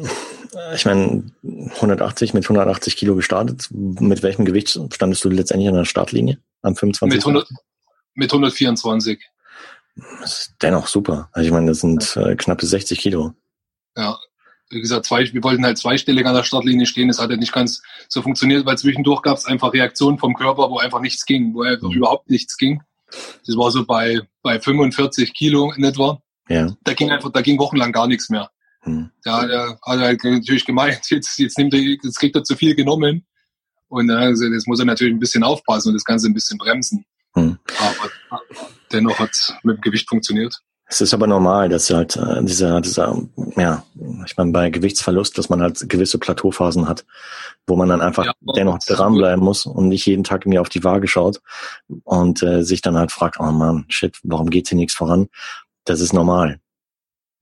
ich 0.74 0.84
meine, 0.84 1.30
180 1.42 2.34
mit 2.34 2.44
180 2.44 2.96
Kilo 2.96 3.14
gestartet. 3.14 3.68
Mit 3.70 4.22
welchem 4.22 4.44
Gewicht 4.44 4.78
standest 4.92 5.24
du 5.24 5.28
letztendlich 5.28 5.68
an 5.68 5.74
der 5.74 5.84
Startlinie 5.84 6.38
am 6.62 6.76
25. 6.76 7.16
Mit, 7.16 7.26
100, 7.26 7.48
mit 8.14 8.32
124. 8.32 9.20
Das 10.20 10.40
ist 10.40 10.54
dennoch 10.62 10.86
super. 10.86 11.28
Also 11.32 11.46
ich 11.46 11.52
meine, 11.52 11.66
das 11.66 11.80
sind 11.80 12.16
äh, 12.16 12.36
knappe 12.36 12.66
60 12.66 12.98
Kilo. 12.98 13.32
Ja, 13.96 14.18
wie 14.70 14.80
gesagt, 14.80 15.06
zwei, 15.06 15.30
wir 15.32 15.42
wollten 15.42 15.64
halt 15.64 15.78
zweistellig 15.78 16.26
an 16.26 16.34
der 16.34 16.44
Startlinie 16.44 16.86
stehen. 16.86 17.08
Das 17.08 17.18
hat 17.18 17.30
ja 17.30 17.36
nicht 17.36 17.52
ganz 17.52 17.82
so 18.08 18.22
funktioniert, 18.22 18.66
weil 18.66 18.78
zwischendurch 18.78 19.22
gab 19.22 19.36
es 19.36 19.44
einfach 19.44 19.72
Reaktionen 19.72 20.18
vom 20.18 20.34
Körper, 20.34 20.70
wo 20.70 20.78
einfach 20.78 21.00
nichts 21.00 21.26
ging, 21.26 21.54
wo 21.54 21.62
einfach 21.62 21.88
mhm. 21.88 21.96
überhaupt 21.96 22.30
nichts 22.30 22.56
ging. 22.56 22.82
Das 23.46 23.56
war 23.56 23.70
so 23.72 23.84
bei, 23.84 24.20
bei 24.42 24.60
45 24.60 25.34
Kilo 25.34 25.72
in 25.72 25.82
etwa. 25.82 26.22
Ja. 26.48 26.76
Da 26.84 26.94
ging 26.94 27.10
einfach, 27.10 27.30
da 27.30 27.42
ging 27.42 27.58
wochenlang 27.58 27.90
gar 27.92 28.06
nichts 28.06 28.30
mehr. 28.30 28.50
Hm. 28.82 29.10
Ja, 29.24 29.46
der 29.46 29.78
hat 29.82 30.00
halt 30.00 30.24
natürlich 30.24 30.64
gemeint, 30.64 31.00
jetzt, 31.10 31.38
jetzt 31.38 31.58
nimmt 31.58 31.74
er, 31.74 31.80
jetzt 31.80 32.18
kriegt 32.18 32.36
er 32.36 32.44
zu 32.44 32.56
viel 32.56 32.74
genommen. 32.74 33.26
Und 33.88 34.10
also, 34.10 34.44
jetzt 34.44 34.68
muss 34.68 34.78
er 34.78 34.86
natürlich 34.86 35.14
ein 35.14 35.18
bisschen 35.18 35.42
aufpassen 35.42 35.88
und 35.88 35.94
das 35.94 36.04
Ganze 36.04 36.28
ein 36.28 36.34
bisschen 36.34 36.58
bremsen. 36.58 37.04
Hm. 37.34 37.58
Aber 37.78 38.42
dennoch 38.92 39.18
hat 39.18 39.30
es 39.32 39.52
mit 39.62 39.78
dem 39.78 39.80
Gewicht 39.80 40.08
funktioniert. 40.08 40.60
Es 40.92 41.00
ist 41.00 41.14
aber 41.14 41.28
normal, 41.28 41.68
dass 41.68 41.88
halt 41.90 42.16
äh, 42.16 42.42
dieser, 42.42 42.80
dieser, 42.80 43.16
ja, 43.56 43.84
ich 44.26 44.36
meine, 44.36 44.50
bei 44.50 44.70
Gewichtsverlust, 44.70 45.38
dass 45.38 45.48
man 45.48 45.62
halt 45.62 45.88
gewisse 45.88 46.18
Plateauphasen 46.18 46.88
hat, 46.88 47.04
wo 47.68 47.76
man 47.76 47.88
dann 47.88 48.00
einfach 48.00 48.24
ja, 48.24 48.32
dennoch 48.56 48.80
dranbleiben 48.80 49.44
muss 49.44 49.66
und 49.66 49.86
nicht 49.86 50.04
jeden 50.06 50.24
Tag 50.24 50.46
mir 50.46 50.60
auf 50.60 50.68
die 50.68 50.82
Waage 50.82 51.06
schaut 51.06 51.40
und 52.02 52.42
äh, 52.42 52.64
sich 52.64 52.82
dann 52.82 52.96
halt 52.96 53.12
fragt, 53.12 53.38
oh 53.38 53.52
man, 53.52 53.84
shit, 53.88 54.18
warum 54.24 54.50
geht 54.50 54.68
hier 54.68 54.78
nichts 54.78 54.94
voran? 54.94 55.28
Das 55.84 56.00
ist 56.00 56.12
normal. 56.12 56.58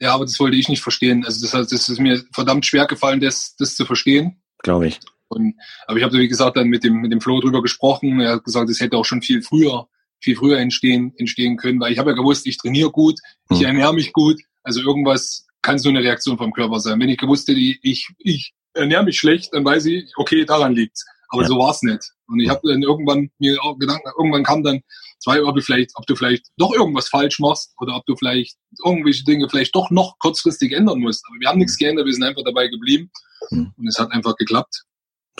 Ja, 0.00 0.14
aber 0.14 0.24
das 0.24 0.38
wollte 0.38 0.56
ich 0.56 0.68
nicht 0.68 0.82
verstehen. 0.82 1.24
Also 1.24 1.44
das 1.44 1.54
heißt, 1.54 1.72
das 1.72 1.88
ist 1.88 1.98
mir 1.98 2.22
verdammt 2.32 2.66
schwer 2.66 2.86
gefallen, 2.86 3.20
das, 3.20 3.56
das 3.56 3.74
zu 3.74 3.84
verstehen. 3.84 4.40
Glaube 4.62 4.88
ich. 4.88 5.00
Und, 5.28 5.56
aber 5.86 5.98
ich 5.98 6.04
habe, 6.04 6.18
wie 6.18 6.28
gesagt, 6.28 6.56
dann 6.56 6.68
mit 6.68 6.84
dem, 6.84 7.00
mit 7.00 7.12
dem 7.12 7.20
Flo 7.20 7.40
drüber 7.40 7.62
gesprochen. 7.62 8.20
Er 8.20 8.34
hat 8.34 8.44
gesagt, 8.44 8.70
es 8.70 8.80
hätte 8.80 8.96
auch 8.96 9.04
schon 9.04 9.22
viel 9.22 9.42
früher 9.42 9.88
viel 10.20 10.36
früher 10.36 10.58
entstehen, 10.58 11.14
entstehen 11.16 11.56
können, 11.56 11.80
weil 11.80 11.92
ich 11.92 11.98
habe 11.98 12.10
ja 12.10 12.16
gewusst, 12.16 12.46
ich 12.46 12.58
trainiere 12.58 12.90
gut, 12.90 13.18
ich 13.50 13.60
hm. 13.60 13.66
ernähre 13.66 13.94
mich 13.94 14.12
gut, 14.12 14.40
also 14.62 14.80
irgendwas 14.80 15.46
kann 15.62 15.78
so 15.78 15.88
eine 15.88 16.00
Reaktion 16.00 16.38
vom 16.38 16.52
Körper 16.52 16.80
sein. 16.80 17.00
Wenn 17.00 17.08
ich 17.08 17.18
gewusst 17.18 17.48
hätte, 17.48 17.60
ich, 17.60 18.08
ich 18.18 18.54
ernähre 18.74 19.04
mich 19.04 19.18
schlecht, 19.18 19.52
dann 19.52 19.64
weiß 19.64 19.86
ich, 19.86 20.12
okay, 20.16 20.44
daran 20.44 20.74
liegt's. 20.74 21.04
Aber 21.28 21.42
ja. 21.42 21.48
so 21.48 21.58
war's 21.58 21.82
nicht. 21.82 22.12
Und 22.28 22.40
ich 22.40 22.48
habe 22.48 22.60
dann 22.68 22.82
irgendwann 22.82 23.30
mir 23.38 23.62
auch 23.62 23.78
Gedanken, 23.78 24.08
irgendwann 24.18 24.44
kam 24.44 24.62
dann 24.62 24.80
zwei, 25.18 25.42
ob 25.42 25.54
du 25.54 25.62
vielleicht, 25.62 25.92
ob 25.94 26.06
du 26.06 26.14
vielleicht 26.14 26.46
doch 26.56 26.72
irgendwas 26.72 27.08
falsch 27.08 27.38
machst 27.40 27.72
oder 27.80 27.96
ob 27.96 28.06
du 28.06 28.16
vielleicht 28.16 28.56
irgendwelche 28.84 29.24
Dinge 29.24 29.48
vielleicht 29.48 29.74
doch 29.74 29.90
noch 29.90 30.18
kurzfristig 30.18 30.72
ändern 30.72 31.00
musst. 31.00 31.24
Aber 31.26 31.40
wir 31.40 31.48
haben 31.48 31.58
nichts 31.58 31.76
geändert, 31.76 32.06
wir 32.06 32.12
sind 32.12 32.24
einfach 32.24 32.44
dabei 32.44 32.68
geblieben 32.68 33.10
hm. 33.48 33.72
und 33.76 33.86
es 33.86 33.98
hat 33.98 34.12
einfach 34.12 34.36
geklappt. 34.36 34.84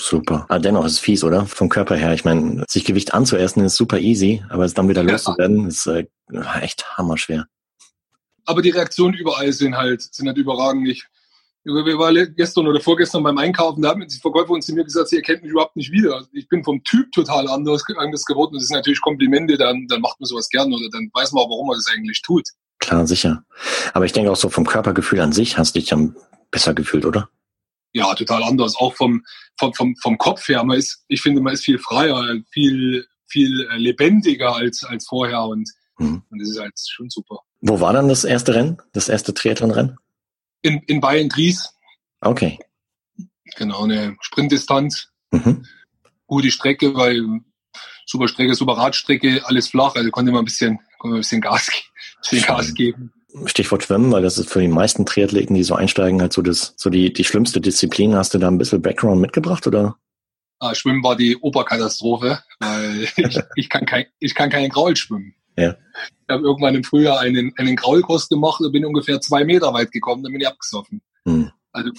Super. 0.00 0.46
Aber 0.48 0.60
dennoch 0.60 0.84
ist 0.84 0.92
es 0.92 0.98
fies, 0.98 1.24
oder? 1.24 1.46
Vom 1.46 1.68
Körper 1.68 1.96
her. 1.96 2.14
Ich 2.14 2.24
meine, 2.24 2.64
sich 2.68 2.84
Gewicht 2.84 3.14
anzuessen 3.14 3.64
ist 3.64 3.76
super 3.76 3.98
easy, 3.98 4.42
aber 4.48 4.64
es 4.64 4.74
dann 4.74 4.88
wieder 4.88 5.02
ja. 5.02 5.12
loszuwerden, 5.12 5.66
ist 5.66 5.86
äh, 5.86 6.06
echt 6.60 6.96
hammerschwer. 6.96 7.46
Aber 8.44 8.62
die 8.62 8.70
Reaktionen 8.70 9.14
überall 9.14 9.52
sind 9.52 9.76
halt, 9.76 10.02
sind 10.02 10.26
halt 10.26 10.38
überragend. 10.38 10.88
Ich, 10.88 11.04
wir 11.74 11.98
waren 11.98 12.34
gestern 12.36 12.66
oder 12.66 12.80
vorgestern 12.80 13.22
beim 13.22 13.38
Einkaufen, 13.38 13.82
da 13.82 13.90
haben 13.90 14.06
die 14.06 14.18
Verkäufer 14.18 14.50
uns 14.50 14.66
zu 14.66 14.74
mir 14.74 14.84
gesagt, 14.84 15.08
sie 15.08 15.16
erkennt 15.16 15.42
mich 15.42 15.52
überhaupt 15.52 15.76
nicht 15.76 15.92
wieder. 15.92 16.26
Ich 16.32 16.48
bin 16.48 16.64
vom 16.64 16.82
Typ 16.84 17.10
total 17.12 17.48
anders, 17.48 17.82
anders 17.96 18.24
geworden. 18.24 18.54
Das 18.54 18.64
sind 18.64 18.76
natürlich 18.76 19.00
Komplimente, 19.00 19.56
dann, 19.56 19.86
dann 19.88 20.00
macht 20.00 20.20
man 20.20 20.26
sowas 20.26 20.48
gern 20.48 20.72
oder 20.72 20.88
dann 20.90 21.10
weiß 21.12 21.32
man 21.32 21.44
auch, 21.44 21.50
warum 21.50 21.68
man 21.68 21.76
das 21.76 21.86
eigentlich 21.94 22.22
tut. 22.22 22.48
Klar, 22.78 23.06
sicher. 23.06 23.44
Aber 23.92 24.04
ich 24.04 24.12
denke 24.12 24.30
auch 24.30 24.36
so 24.36 24.48
vom 24.48 24.66
Körpergefühl 24.66 25.20
an 25.20 25.32
sich 25.32 25.58
hast 25.58 25.74
du 25.74 25.80
dich 25.80 25.88
dann 25.88 26.16
besser 26.50 26.74
gefühlt, 26.74 27.04
oder? 27.04 27.28
ja, 27.92 28.14
total 28.14 28.42
anders. 28.42 28.76
Auch 28.76 28.94
vom, 28.94 29.24
vom, 29.58 29.74
vom, 29.74 29.96
vom 29.96 30.18
Kopf 30.18 30.48
her. 30.48 30.62
Man 30.64 30.78
ist, 30.78 31.04
ich 31.08 31.20
finde, 31.20 31.40
man 31.40 31.54
ist 31.54 31.64
viel 31.64 31.78
freier, 31.78 32.36
viel, 32.50 33.06
viel 33.26 33.68
lebendiger 33.76 34.54
als, 34.54 34.84
als 34.84 35.06
vorher 35.06 35.42
und, 35.42 35.68
mhm. 35.98 36.22
und 36.30 36.38
das 36.40 36.50
ist 36.50 36.60
halt 36.60 36.74
schon 36.78 37.10
super. 37.10 37.40
Wo 37.60 37.80
war 37.80 37.92
dann 37.92 38.08
das 38.08 38.24
erste 38.24 38.54
Rennen? 38.54 38.78
Das 38.92 39.08
erste 39.08 39.34
Triathlon-Rennen? 39.34 39.98
In, 40.62 40.82
in 40.86 41.00
Bayern-Gries. 41.00 41.72
Okay. 42.20 42.58
Genau, 43.56 43.84
eine 43.84 44.16
Sprintdistanz. 44.20 45.08
Mhm. 45.30 45.64
Gute 46.26 46.50
Strecke, 46.50 46.94
weil 46.94 47.22
super 48.06 48.28
Strecke, 48.28 48.54
super 48.54 48.74
Radstrecke, 48.74 49.42
alles 49.44 49.68
flach, 49.68 49.94
also 49.94 50.10
konnte 50.10 50.32
man 50.32 50.42
ein 50.42 50.44
bisschen, 50.44 50.78
konnte 50.98 51.12
man 51.12 51.18
ein 51.18 51.20
bisschen 51.20 51.40
Gas, 51.40 51.70
bisschen 52.20 52.42
Gas 52.42 52.74
geben. 52.74 53.12
Stichwort 53.44 53.84
Schwimmen, 53.84 54.10
weil 54.10 54.22
das 54.22 54.38
ist 54.38 54.50
für 54.50 54.60
die 54.60 54.68
meisten 54.68 55.04
Triathleten, 55.04 55.54
die 55.54 55.62
so 55.62 55.74
einsteigen, 55.74 56.20
halt 56.20 56.32
so 56.32 56.40
das, 56.40 56.74
so 56.76 56.88
die, 56.88 57.12
die 57.12 57.24
schlimmste 57.24 57.60
Disziplin. 57.60 58.16
Hast 58.16 58.32
du 58.34 58.38
da 58.38 58.48
ein 58.48 58.58
bisschen 58.58 58.80
Background 58.80 59.20
mitgebracht 59.20 59.66
oder? 59.66 59.96
Ah, 60.60 60.74
schwimmen 60.74 61.04
war 61.04 61.14
die 61.14 61.36
Oberkatastrophe, 61.36 62.42
weil 62.58 63.08
ich, 63.16 63.38
ich 63.54 63.68
kann 63.68 63.84
kein, 63.84 64.06
ich 64.18 64.34
kann 64.34 64.50
keinen 64.50 64.70
Graul 64.70 64.96
schwimmen. 64.96 65.34
Ja. 65.58 65.76
Ich 66.28 66.34
habe 66.34 66.44
irgendwann 66.44 66.74
im 66.74 66.84
Frühjahr 66.84 67.20
einen, 67.20 67.52
einen 67.56 67.74
Graulkurs 67.74 68.28
gemacht 68.28 68.60
und 68.60 68.72
bin 68.72 68.84
ungefähr 68.84 69.20
zwei 69.20 69.44
Meter 69.44 69.72
weit 69.72 69.90
gekommen, 69.90 70.22
dann 70.22 70.32
bin 70.32 70.40
ich 70.40 70.46
abgesoffen. 70.46 71.00
Hm. 71.24 71.50
Also 71.72 71.90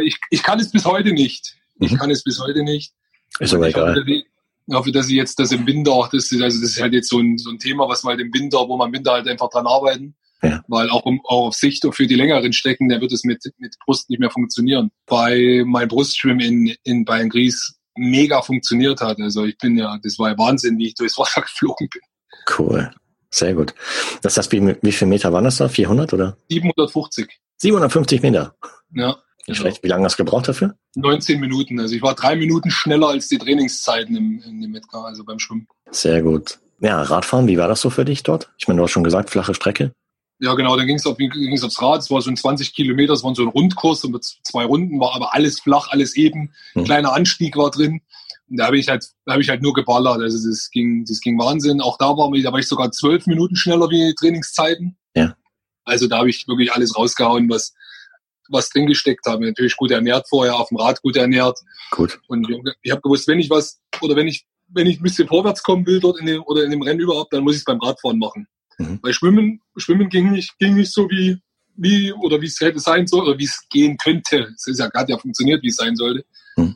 ich, 0.00 0.18
ich 0.30 0.42
kann 0.42 0.58
es 0.58 0.70
bis 0.70 0.84
heute 0.84 1.12
nicht. 1.12 1.56
Ich 1.78 1.92
mhm. 1.92 1.96
kann 1.96 2.10
es 2.10 2.22
bis 2.22 2.40
heute 2.40 2.62
nicht. 2.62 2.92
Ist 3.38 3.54
aber 3.54 3.68
egal. 3.68 3.96
Hoffe, 3.96 4.10
ich 4.10 4.24
hoffe, 4.72 4.92
dass 4.92 5.08
ich 5.08 5.14
jetzt 5.14 5.38
das 5.38 5.52
im 5.52 5.66
Winter, 5.66 6.08
das, 6.12 6.30
also 6.32 6.42
das 6.42 6.54
ist 6.54 6.80
halt 6.80 6.92
jetzt 6.92 7.08
so 7.08 7.18
ein, 7.18 7.38
so 7.38 7.50
ein 7.50 7.58
Thema, 7.58 7.88
was 7.88 8.04
wir 8.04 8.10
halt 8.10 8.20
im 8.20 8.32
Winter, 8.32 8.68
wo 8.68 8.76
man 8.76 8.88
im 8.88 8.94
Winter 8.94 9.12
halt 9.12 9.28
einfach 9.28 9.50
dran 9.50 9.66
arbeiten. 9.66 10.14
Ja. 10.42 10.62
Weil 10.68 10.90
auch, 10.90 11.04
um, 11.04 11.20
auch 11.24 11.48
auf 11.48 11.54
Sicht 11.54 11.86
für 11.90 12.06
die 12.06 12.14
längeren 12.14 12.52
Strecken, 12.52 12.88
der 12.88 13.00
wird 13.00 13.12
es 13.12 13.24
mit, 13.24 13.42
mit 13.58 13.76
Brust 13.84 14.10
nicht 14.10 14.20
mehr 14.20 14.30
funktionieren. 14.30 14.90
Bei 15.06 15.62
meinem 15.64 15.88
Brustschwimmen 15.88 16.40
in, 16.40 16.74
in 16.84 17.04
Bayern 17.04 17.30
Gries 17.30 17.74
mega 17.96 18.42
funktioniert 18.42 19.00
hat. 19.00 19.18
Also 19.20 19.44
ich 19.44 19.56
bin 19.58 19.76
ja, 19.76 19.98
das 20.02 20.18
war 20.18 20.30
ja 20.30 20.38
Wahnsinn, 20.38 20.78
wie 20.78 20.88
ich 20.88 20.94
durchs 20.94 21.18
Wasser 21.18 21.40
geflogen 21.42 21.88
bin. 21.88 22.02
Cool. 22.58 22.90
Sehr 23.36 23.52
gut. 23.52 23.74
Das 24.22 24.38
heißt, 24.38 24.50
wie, 24.52 24.76
wie 24.80 24.92
viel 24.92 25.08
Meter 25.08 25.30
waren 25.30 25.44
das 25.44 25.58
da? 25.58 25.68
400 25.68 26.14
oder? 26.14 26.38
750. 26.48 27.38
750 27.58 28.22
Meter? 28.22 28.54
Ja. 28.94 29.18
Nicht 29.46 29.58
schlecht. 29.58 29.82
Wie 29.82 29.88
lange 29.88 30.06
hast 30.06 30.18
du 30.18 30.24
gebraucht 30.24 30.48
dafür? 30.48 30.74
19 30.94 31.38
Minuten. 31.38 31.78
Also 31.78 31.94
ich 31.94 32.00
war 32.00 32.14
drei 32.14 32.34
Minuten 32.34 32.70
schneller 32.70 33.08
als 33.08 33.28
die 33.28 33.36
Trainingszeiten 33.36 34.16
im, 34.16 34.42
in 34.42 34.62
dem 34.62 34.70
Metcon, 34.70 35.04
also 35.04 35.22
beim 35.22 35.38
Schwimmen. 35.38 35.68
Sehr 35.90 36.22
gut. 36.22 36.58
Ja, 36.80 37.02
Radfahren, 37.02 37.46
wie 37.46 37.58
war 37.58 37.68
das 37.68 37.82
so 37.82 37.90
für 37.90 38.06
dich 38.06 38.22
dort? 38.22 38.50
Ich 38.56 38.68
meine, 38.68 38.78
du 38.78 38.84
hast 38.84 38.92
schon 38.92 39.04
gesagt, 39.04 39.28
flache 39.28 39.54
Strecke. 39.54 39.92
Ja, 40.38 40.54
genau, 40.54 40.74
dann 40.74 40.86
ging 40.86 40.96
es 40.96 41.06
auf, 41.06 41.18
ging's 41.18 41.62
aufs 41.62 41.80
Rad. 41.80 42.00
Es 42.00 42.10
war 42.10 42.22
so 42.22 42.30
ein 42.30 42.36
20 42.36 42.74
Kilometer, 42.74 43.12
es 43.12 43.22
war 43.22 43.34
so 43.34 43.42
ein 43.42 43.48
Rundkurs 43.48 44.02
und 44.04 44.12
mit 44.12 44.24
zwei 44.24 44.64
Runden 44.64 44.98
war 44.98 45.14
aber 45.14 45.34
alles 45.34 45.60
flach, 45.60 45.88
alles 45.90 46.16
eben. 46.16 46.52
Ein 46.74 46.80
hm. 46.80 46.84
kleiner 46.84 47.12
Anstieg 47.12 47.56
war 47.56 47.70
drin. 47.70 48.00
Und 48.48 48.58
da 48.58 48.66
habe 48.66 48.78
ich 48.78 48.88
halt, 48.88 49.04
da 49.24 49.32
habe 49.32 49.42
ich 49.42 49.48
halt 49.48 49.62
nur 49.62 49.72
geballert. 49.72 50.20
Also 50.20 50.48
das 50.48 50.70
ging, 50.70 51.04
das 51.04 51.20
ging 51.20 51.38
Wahnsinn. 51.38 51.80
Auch 51.80 51.98
da 51.98 52.06
war, 52.16 52.30
da 52.42 52.52
war 52.52 52.58
ich 52.58 52.68
sogar 52.68 52.92
zwölf 52.92 53.26
Minuten 53.26 53.56
schneller 53.56 53.90
wie 53.90 54.14
Trainingszeiten. 54.14 54.96
Ja. 55.14 55.36
Also 55.84 56.06
da 56.06 56.18
habe 56.18 56.30
ich 56.30 56.46
wirklich 56.46 56.72
alles 56.72 56.96
rausgehauen, 56.96 57.48
was, 57.48 57.74
was 58.48 58.68
drin 58.70 58.86
gesteckt 58.86 59.26
habe. 59.26 59.46
Natürlich 59.46 59.76
gut 59.76 59.90
ernährt 59.90 60.28
vorher, 60.28 60.56
auf 60.56 60.68
dem 60.68 60.78
Rad 60.78 61.02
gut 61.02 61.16
ernährt. 61.16 61.58
Gut. 61.90 62.20
Und 62.28 62.48
ich 62.82 62.90
habe 62.90 63.00
gewusst, 63.00 63.26
wenn 63.28 63.40
ich 63.40 63.50
was, 63.50 63.80
oder 64.00 64.14
wenn 64.16 64.28
ich, 64.28 64.46
wenn 64.68 64.86
ich 64.86 65.00
ein 65.00 65.02
bisschen 65.02 65.28
vorwärts 65.28 65.62
kommen 65.62 65.86
will 65.86 66.00
dort 66.00 66.20
in 66.20 66.26
dem, 66.26 66.42
oder 66.42 66.64
in 66.64 66.70
dem 66.70 66.82
Rennen 66.82 67.00
überhaupt, 67.00 67.32
dann 67.32 67.44
muss 67.44 67.54
ich 67.54 67.60
es 67.60 67.64
beim 67.64 67.80
Radfahren 67.80 68.18
machen. 68.18 68.46
Mhm. 68.78 68.98
Weil 69.02 69.12
Schwimmen, 69.12 69.60
Schwimmen 69.76 70.08
ging 70.08 70.32
nicht, 70.32 70.56
ging 70.58 70.74
nicht 70.74 70.92
so 70.92 71.08
wie, 71.08 71.38
wie, 71.76 72.12
oder 72.12 72.40
wie 72.40 72.46
es 72.46 72.60
hätte 72.60 72.80
sein 72.80 73.06
sollen, 73.06 73.28
oder 73.28 73.38
wie 73.38 73.44
es 73.44 73.60
gehen 73.70 73.96
könnte. 73.96 74.48
Es 74.54 74.66
ist 74.66 74.78
ja 74.78 74.88
gerade 74.88 75.12
ja 75.12 75.18
funktioniert, 75.18 75.62
wie 75.62 75.68
es 75.68 75.76
sein 75.76 75.96
sollte. 75.96 76.24
Mhm. 76.56 76.74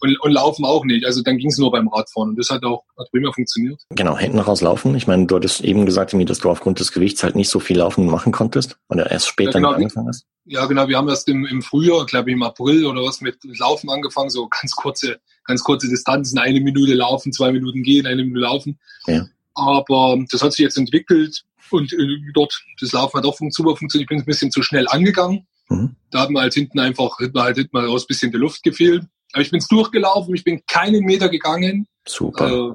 Und, 0.00 0.20
und, 0.20 0.32
Laufen 0.32 0.64
auch 0.64 0.84
nicht. 0.84 1.04
Also 1.04 1.22
dann 1.22 1.36
ging 1.36 1.50
es 1.50 1.58
nur 1.58 1.70
beim 1.70 1.88
Radfahren 1.88 2.30
und 2.30 2.38
das 2.38 2.48
hat 2.48 2.64
auch 2.64 2.84
hat 2.98 3.10
prima 3.10 3.30
funktioniert. 3.32 3.80
Genau, 3.90 4.16
hinten 4.16 4.38
raus 4.38 4.62
laufen. 4.62 4.94
Ich 4.94 5.06
meine, 5.06 5.26
du 5.26 5.36
hattest 5.36 5.60
eben 5.60 5.84
gesagt, 5.84 6.14
dass 6.14 6.38
du 6.38 6.50
aufgrund 6.50 6.80
des 6.80 6.92
Gewichts 6.92 7.22
halt 7.22 7.36
nicht 7.36 7.50
so 7.50 7.60
viel 7.60 7.78
Laufen 7.78 8.06
machen 8.06 8.32
konntest, 8.32 8.78
oder 8.88 9.10
erst 9.10 9.28
später 9.28 9.52
ja, 9.52 9.58
genau, 9.58 9.72
angefangen 9.72 10.08
hast. 10.08 10.24
Ja, 10.46 10.64
genau. 10.66 10.88
Wir 10.88 10.96
haben 10.96 11.08
erst 11.08 11.28
im, 11.28 11.44
im 11.46 11.60
Frühjahr, 11.60 12.06
glaube 12.06 12.30
ich 12.30 12.34
im 12.34 12.42
April 12.42 12.86
oder 12.86 13.02
was, 13.02 13.20
mit 13.20 13.36
Laufen 13.58 13.90
angefangen, 13.90 14.30
so 14.30 14.48
ganz 14.48 14.72
kurze, 14.72 15.20
ganz 15.44 15.62
kurze 15.62 15.88
Distanzen, 15.88 16.38
eine 16.38 16.60
Minute 16.60 16.94
laufen, 16.94 17.32
zwei 17.32 17.52
Minuten 17.52 17.82
gehen, 17.82 18.06
eine 18.06 18.24
Minute 18.24 18.40
laufen. 18.40 18.78
Ja. 19.06 19.26
Aber 19.54 20.18
das 20.30 20.42
hat 20.42 20.52
sich 20.52 20.64
jetzt 20.64 20.78
entwickelt 20.78 21.44
und 21.70 21.92
äh, 21.92 21.98
dort, 22.32 22.58
das 22.80 22.92
Laufen 22.92 23.18
hat 23.18 23.26
auch 23.26 23.38
super 23.50 23.76
funktioniert. 23.76 24.06
Ich 24.06 24.08
bin 24.08 24.18
ein 24.18 24.24
bisschen 24.24 24.50
zu 24.50 24.62
schnell 24.62 24.86
angegangen. 24.88 25.46
Mhm. 25.70 25.96
Da 26.10 26.20
hat 26.20 26.30
man 26.30 26.42
halt 26.42 26.54
hinten 26.54 26.78
einfach, 26.78 27.18
hat 27.18 27.32
man 27.32 27.44
halt 27.44 27.56
hinten 27.56 27.70
mal 27.72 27.86
raus 27.86 28.04
ein 28.04 28.08
bisschen 28.08 28.30
die 28.30 28.38
Luft 28.38 28.62
gefehlt. 28.62 29.04
Aber 29.32 29.42
ich 29.42 29.50
bin 29.50 29.58
es 29.58 29.68
durchgelaufen, 29.68 30.34
ich 30.34 30.44
bin 30.44 30.60
keinen 30.66 31.04
Meter 31.04 31.28
gegangen. 31.28 31.86
Super. 32.06 32.50
Äh, 32.50 32.74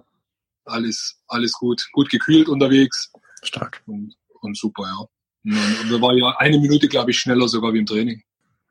alles, 0.66 1.20
alles 1.28 1.52
gut, 1.54 1.86
gut 1.92 2.10
gekühlt 2.10 2.50
unterwegs. 2.50 3.12
Stark. 3.44 3.84
Und, 3.86 4.16
und 4.42 4.58
super, 4.58 4.84
ja. 4.84 5.08
Und 5.46 5.92
da 5.92 6.02
war 6.02 6.14
ja 6.16 6.36
eine 6.40 6.58
Minute, 6.58 6.88
glaube 6.88 7.12
ich, 7.12 7.20
schneller 7.20 7.48
sogar 7.48 7.74
wie 7.74 7.80
im 7.80 7.86
Training. 7.86 8.24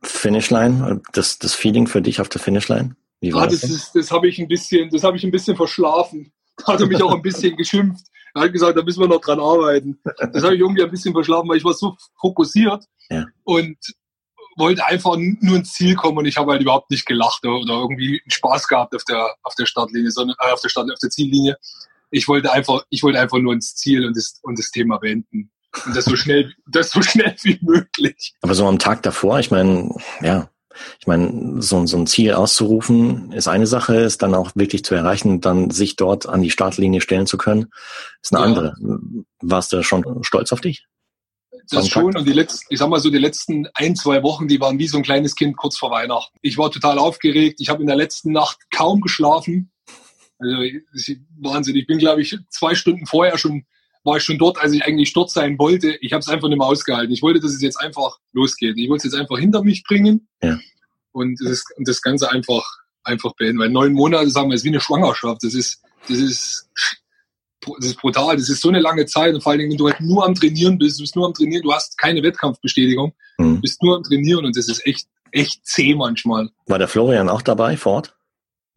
Finishline, 0.03 1.01
das, 1.13 1.39
das 1.39 1.55
Feeling 1.55 1.87
für 1.87 2.03
dich 2.03 2.21
auf 2.21 2.29
der 2.29 2.41
Finishline? 2.41 2.97
Wie 3.21 3.33
war 3.33 3.45
ja, 3.45 3.51
das? 3.51 3.61
Das, 3.61 3.71
ist, 3.71 3.95
das 3.95 4.11
habe 4.11 4.29
ich 4.29 4.39
ein 4.39 4.49
bisschen, 4.49 4.91
das 4.91 5.05
habe 5.05 5.17
ich 5.17 5.25
ein 5.25 5.31
bisschen 5.31 5.57
verschlafen. 5.57 6.33
Da 6.57 6.73
hat 6.73 6.81
er 6.81 6.87
mich 6.87 7.03
auch 7.03 7.15
ein 7.15 7.23
bisschen 7.23 7.57
geschimpft. 7.57 8.05
Er 8.35 8.43
hat 8.43 8.53
gesagt, 8.53 8.77
da 8.77 8.83
müssen 8.83 9.01
wir 9.01 9.09
noch 9.09 9.21
dran 9.21 9.39
arbeiten. 9.39 10.01
Das 10.33 10.43
habe 10.43 10.55
ich 10.55 10.61
irgendwie 10.61 10.83
ein 10.83 10.91
bisschen 10.91 11.15
verschlafen, 11.15 11.49
weil 11.49 11.59
ich 11.59 11.65
war 11.65 11.75
so 11.75 11.97
fokussiert 12.21 12.85
ja. 13.09 13.25
und 13.45 13.77
wollte 14.57 14.85
einfach 14.87 15.17
nur 15.17 15.57
ins 15.57 15.73
Ziel 15.73 15.95
kommen 15.95 16.19
und 16.19 16.27
ich 16.27 16.37
habe 16.37 16.53
halt 16.53 16.63
überhaupt 16.63 16.91
nicht 16.91 17.07
gelacht 17.07 17.45
oder 17.45 17.75
irgendwie 17.75 18.23
Spaß 18.29 18.69
gehabt 18.69 18.95
auf 18.95 19.05
der 19.05 19.35
auf 19.43 19.55
der 19.55 19.67
Startlinie, 19.67 20.11
sondern 20.11 20.37
äh, 20.41 20.53
auf 20.53 20.61
der 20.61 20.69
Start, 20.69 20.91
auf 20.91 20.99
der 20.99 21.11
Ziellinie. 21.11 21.57
Ich 22.11 22.29
wollte 22.29 22.53
einfach, 22.53 22.85
ich 22.91 23.03
wollte 23.03 23.21
einfach 23.21 23.39
nur 23.39 23.53
ins 23.53 23.75
Ziel 23.75 24.07
und 24.07 24.17
das 24.17 24.39
und 24.43 24.59
das 24.59 24.71
Thema 24.71 24.99
beenden. 24.99 25.51
Und 25.87 25.97
das 25.97 26.05
so 26.05 26.17
schnell, 26.17 26.53
das 26.67 26.91
so 26.91 27.03
schnell 27.03 27.35
wie 27.43 27.59
möglich. 27.63 28.35
Aber 28.43 28.55
so 28.55 28.67
am 28.67 28.79
Tag 28.79 29.03
davor, 29.03 29.41
ich 29.41 29.51
meine, 29.51 29.95
ja, 30.21 30.49
ich 30.99 31.07
meine, 31.07 31.63
so, 31.63 31.87
so 31.87 31.97
ein 31.97 32.07
Ziel 32.07 32.33
auszurufen 32.33 33.33
ist 33.33 33.49
eine 33.49 33.67
Sache, 33.67 33.97
ist 33.97 34.23
dann 34.23 34.35
auch 34.35 34.53
wirklich 34.55 34.85
zu 34.85 34.95
erreichen, 34.95 35.41
dann 35.41 35.71
sich 35.71 35.97
dort 35.97 36.29
an 36.29 36.43
die 36.43 36.51
Startlinie 36.51 37.01
stellen 37.01 37.27
zu 37.27 37.39
können, 37.39 37.71
ist 38.23 38.35
eine 38.35 38.43
ja. 38.43 38.47
andere. 38.49 38.75
Warst 39.41 39.73
du 39.73 39.83
schon 39.83 40.23
stolz 40.23 40.53
auf 40.53 40.61
dich? 40.61 40.87
Das 41.71 41.89
schon. 41.89 42.17
Und 42.17 42.27
die 42.27 42.33
letzten, 42.33 42.67
ich 42.69 42.79
sag 42.79 42.89
mal 42.89 43.01
so, 43.01 43.11
die 43.11 43.19
letzten 43.19 43.67
ein, 43.75 43.97
zwei 43.97 44.23
Wochen, 44.23 44.49
die 44.49 44.61
waren 44.61 44.79
wie 44.79 44.87
so 44.89 44.97
ein 44.99 45.03
kleines 45.03 45.35
Kind 45.35 45.57
kurz 45.57 45.79
vor 45.79 45.91
Weihnachten. 45.91 46.37
Ich 46.43 46.59
war 46.59 46.71
total 46.71 46.99
aufgeregt. 46.99 47.61
Ich 47.61 47.69
habe 47.69 47.81
in 47.81 47.87
der 47.87 47.97
letzten 47.97 48.33
Nacht 48.33 48.59
kaum 48.71 49.01
geschlafen. 49.01 49.71
Also 50.39 50.57
Wahnsinn. 51.41 51.77
Ich 51.77 51.87
bin, 51.87 51.99
glaube 51.99 52.23
ich, 52.23 52.37
zwei 52.51 52.75
Stunden 52.75 53.07
vorher 53.07 53.39
schon, 53.39 53.65
war 54.03 54.17
ich 54.19 54.23
schon 54.25 54.39
dort, 54.39 54.59
als 54.59 54.73
ich 54.73 54.85
eigentlich 54.85 55.13
dort 55.13 55.31
sein 55.31 55.59
wollte. 55.59 55.97
Ich 56.01 56.13
habe 56.13 56.21
es 56.21 56.29
einfach 56.29 56.49
nicht 56.49 56.59
mehr 56.59 56.67
ausgehalten. 56.67 57.13
Ich 57.13 57.23
wollte, 57.23 57.41
dass 57.41 57.53
es 57.53 57.63
jetzt 57.63 57.77
einfach 57.81 58.19
losgeht. 58.33 58.77
Ich 58.77 58.89
wollte 58.89 59.07
es 59.07 59.13
jetzt 59.13 59.21
einfach 59.21 59.39
hinter 59.39 59.63
mich 59.63 59.85
bringen 59.85 60.29
Ja. 60.43 60.59
und 61.13 61.39
das, 61.43 61.65
und 61.77 61.89
das 61.89 62.03
Ganze 62.03 62.31
einfach, 62.31 62.65
einfach 63.05 63.35
beenden. 63.37 63.61
Weil 63.61 63.71
neun 63.71 63.93
Monate, 63.93 64.29
sagen 64.31 64.51
wir, 64.51 64.55
ist 64.57 64.65
wie 64.65 64.69
eine 64.69 64.81
Schwangerschaft. 64.81 65.43
Das 65.43 65.55
ist, 65.55 65.81
das 66.09 66.19
ist, 66.19 66.69
das 67.79 67.87
ist 67.91 68.01
brutal. 68.01 68.37
Das 68.37 68.49
ist 68.49 68.61
so 68.61 68.69
eine 68.69 68.81
lange 68.81 69.07
Zeit. 69.07 69.35
Und 69.35 69.43
vor 69.43 69.53
allen 69.53 69.59
Dingen, 69.61 69.73
wenn 69.73 69.79
du 69.79 69.89
halt 69.89 70.01
nur 70.01 70.25
am 70.25 70.35
Trainieren 70.35 70.79
bist, 70.79 70.99
du 70.99 71.03
bist 71.03 71.17
nur 71.17 71.27
am 71.27 71.35
Trainieren, 71.35 71.63
du 71.63 71.73
hast 71.73 71.99
keine 71.99 72.23
Wettkampfbestätigung, 72.23 73.13
Mhm. 73.39 73.61
bist 73.61 73.83
nur 73.83 73.97
am 73.97 74.03
Trainieren 74.03 74.45
und 74.45 74.57
das 74.57 74.69
ist 74.69 74.87
echt, 74.87 75.09
echt 75.33 75.67
zäh 75.67 75.95
manchmal. 75.95 76.51
War 76.67 76.79
der 76.79 76.89
Florian 76.89 77.29
auch 77.29 77.43
dabei 77.43 77.77
vor 77.77 77.95
Ort? 77.95 78.17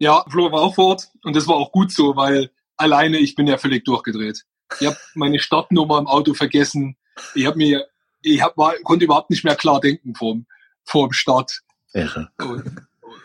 Ja, 0.00 0.24
Flo 0.28 0.50
war 0.52 0.60
auch 0.62 0.74
vor 0.74 0.86
Ort 0.86 1.08
und 1.24 1.34
das 1.36 1.46
war 1.48 1.56
auch 1.56 1.72
gut 1.72 1.92
so, 1.92 2.14
weil 2.16 2.50
alleine 2.76 3.18
ich 3.18 3.34
bin 3.34 3.46
ja 3.46 3.58
völlig 3.58 3.84
durchgedreht. 3.84 4.44
Ich 4.80 4.86
habe 4.86 4.96
meine 5.14 5.38
Startnummer 5.40 5.98
im 5.98 6.06
Auto 6.06 6.34
vergessen. 6.34 6.96
Ich 7.34 7.46
habe 7.46 7.56
mir, 7.56 7.86
ich 8.22 8.40
hab, 8.42 8.56
war, 8.56 8.74
konnte 8.84 9.04
überhaupt 9.06 9.30
nicht 9.30 9.44
mehr 9.44 9.56
klar 9.56 9.80
denken 9.80 10.14
vorm, 10.14 10.46
vorm 10.84 11.12
Start. 11.12 11.60
Irre. 11.94 12.28
Und, 12.40 12.64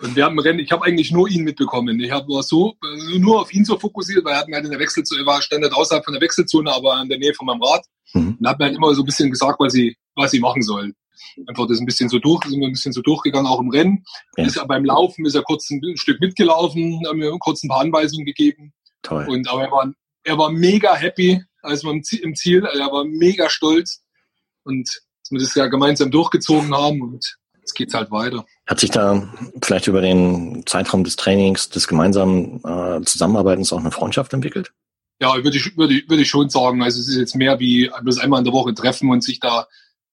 und 0.01 0.15
wir 0.15 0.25
haben 0.25 0.39
Rennen, 0.39 0.59
ich 0.59 0.71
habe 0.71 0.85
eigentlich 0.85 1.11
nur 1.11 1.29
ihn 1.29 1.43
mitbekommen. 1.43 1.99
Ich 1.99 2.11
hab, 2.11 2.27
war 2.27 2.43
so 2.43 2.75
also 2.81 3.19
nur 3.19 3.41
auf 3.41 3.53
ihn 3.53 3.65
so 3.65 3.77
fokussiert, 3.77 4.23
weil 4.25 4.33
er 4.33 4.39
hat 4.39 4.47
mir 4.47 4.55
halt 4.55 4.65
in 4.65 4.71
der 4.71 4.79
Wechselzone, 4.79 5.21
er 5.21 5.25
war 5.25 5.41
stand 5.41 5.63
halt 5.63 5.73
außerhalb 5.73 6.03
von 6.03 6.13
der 6.13 6.21
Wechselzone, 6.21 6.71
aber 6.71 7.01
in 7.01 7.09
der 7.09 7.19
Nähe 7.19 7.33
von 7.33 7.47
meinem 7.47 7.61
Rad. 7.61 7.85
Mhm. 8.13 8.37
Und 8.39 8.47
hat 8.47 8.59
mir 8.59 8.65
halt 8.65 8.75
immer 8.75 8.93
so 8.93 9.01
ein 9.01 9.05
bisschen 9.05 9.29
gesagt, 9.29 9.59
was 9.59 9.73
sie, 9.73 9.95
was 10.15 10.31
sie 10.31 10.39
machen 10.39 10.61
sollen. 10.61 10.95
Einfach 11.47 11.67
das 11.67 11.79
ein 11.79 11.85
bisschen 11.85 12.09
so 12.09 12.19
durch, 12.19 12.43
sind 12.45 12.59
wir 12.59 12.67
ein 12.67 12.73
bisschen 12.73 12.93
so 12.93 13.01
durchgegangen, 13.01 13.47
auch 13.47 13.59
im 13.59 13.69
Rennen. 13.69 14.03
Ja. 14.37 14.45
Ist 14.45 14.57
er 14.57 14.67
beim 14.67 14.85
Laufen, 14.85 15.25
ist 15.25 15.35
er 15.35 15.43
kurz 15.43 15.69
ein, 15.69 15.81
ein 15.83 15.97
Stück 15.97 16.19
mitgelaufen, 16.19 17.01
haben 17.07 17.19
mir 17.19 17.31
kurz 17.39 17.63
ein 17.63 17.69
paar 17.69 17.79
Anweisungen 17.81 18.25
gegeben. 18.25 18.73
Toll. 19.01 19.25
Und 19.27 19.49
aber 19.49 19.63
er 19.63 19.71
war, 19.71 19.93
er 20.23 20.37
war 20.37 20.51
mega 20.51 20.95
happy, 20.95 21.41
als 21.61 21.83
wir 21.83 21.91
im 21.91 22.03
Ziel, 22.03 22.19
im 22.19 22.35
Ziel, 22.35 22.65
er 22.65 22.91
war 22.91 23.05
mega 23.05 23.49
stolz 23.49 24.03
und 24.63 24.87
dass 25.23 25.31
wir 25.31 25.39
das 25.39 25.55
ja 25.55 25.67
gemeinsam 25.67 26.11
durchgezogen 26.11 26.75
haben 26.75 27.01
und 27.01 27.37
jetzt 27.63 27.73
geht's 27.73 27.93
halt 27.93 28.11
weiter. 28.11 28.45
Hat 28.67 28.79
sich 28.79 28.91
da 28.91 29.27
vielleicht 29.61 29.87
über 29.87 30.01
den 30.01 30.63
Zeitraum 30.65 31.03
des 31.03 31.15
Trainings, 31.15 31.69
des 31.69 31.87
gemeinsamen 31.87 32.63
äh, 32.63 33.01
Zusammenarbeitens 33.03 33.71
auch 33.71 33.79
eine 33.79 33.91
Freundschaft 33.91 34.33
entwickelt? 34.33 34.71
Ja, 35.21 35.35
würde 35.35 35.55
ich, 35.55 35.77
würde 35.77 35.93
ich, 35.93 36.09
würde 36.09 36.23
ich 36.23 36.29
schon 36.29 36.49
sagen. 36.49 36.83
Also 36.83 36.99
es 36.99 37.07
ist 37.07 37.17
jetzt 37.17 37.35
mehr 37.35 37.59
wie 37.59 37.89
bloß 38.01 38.19
einmal 38.19 38.39
in 38.39 38.45
der 38.45 38.53
Woche 38.53 38.73
treffen 38.73 39.09
und 39.09 39.23
sich 39.23 39.39
da 39.39 39.67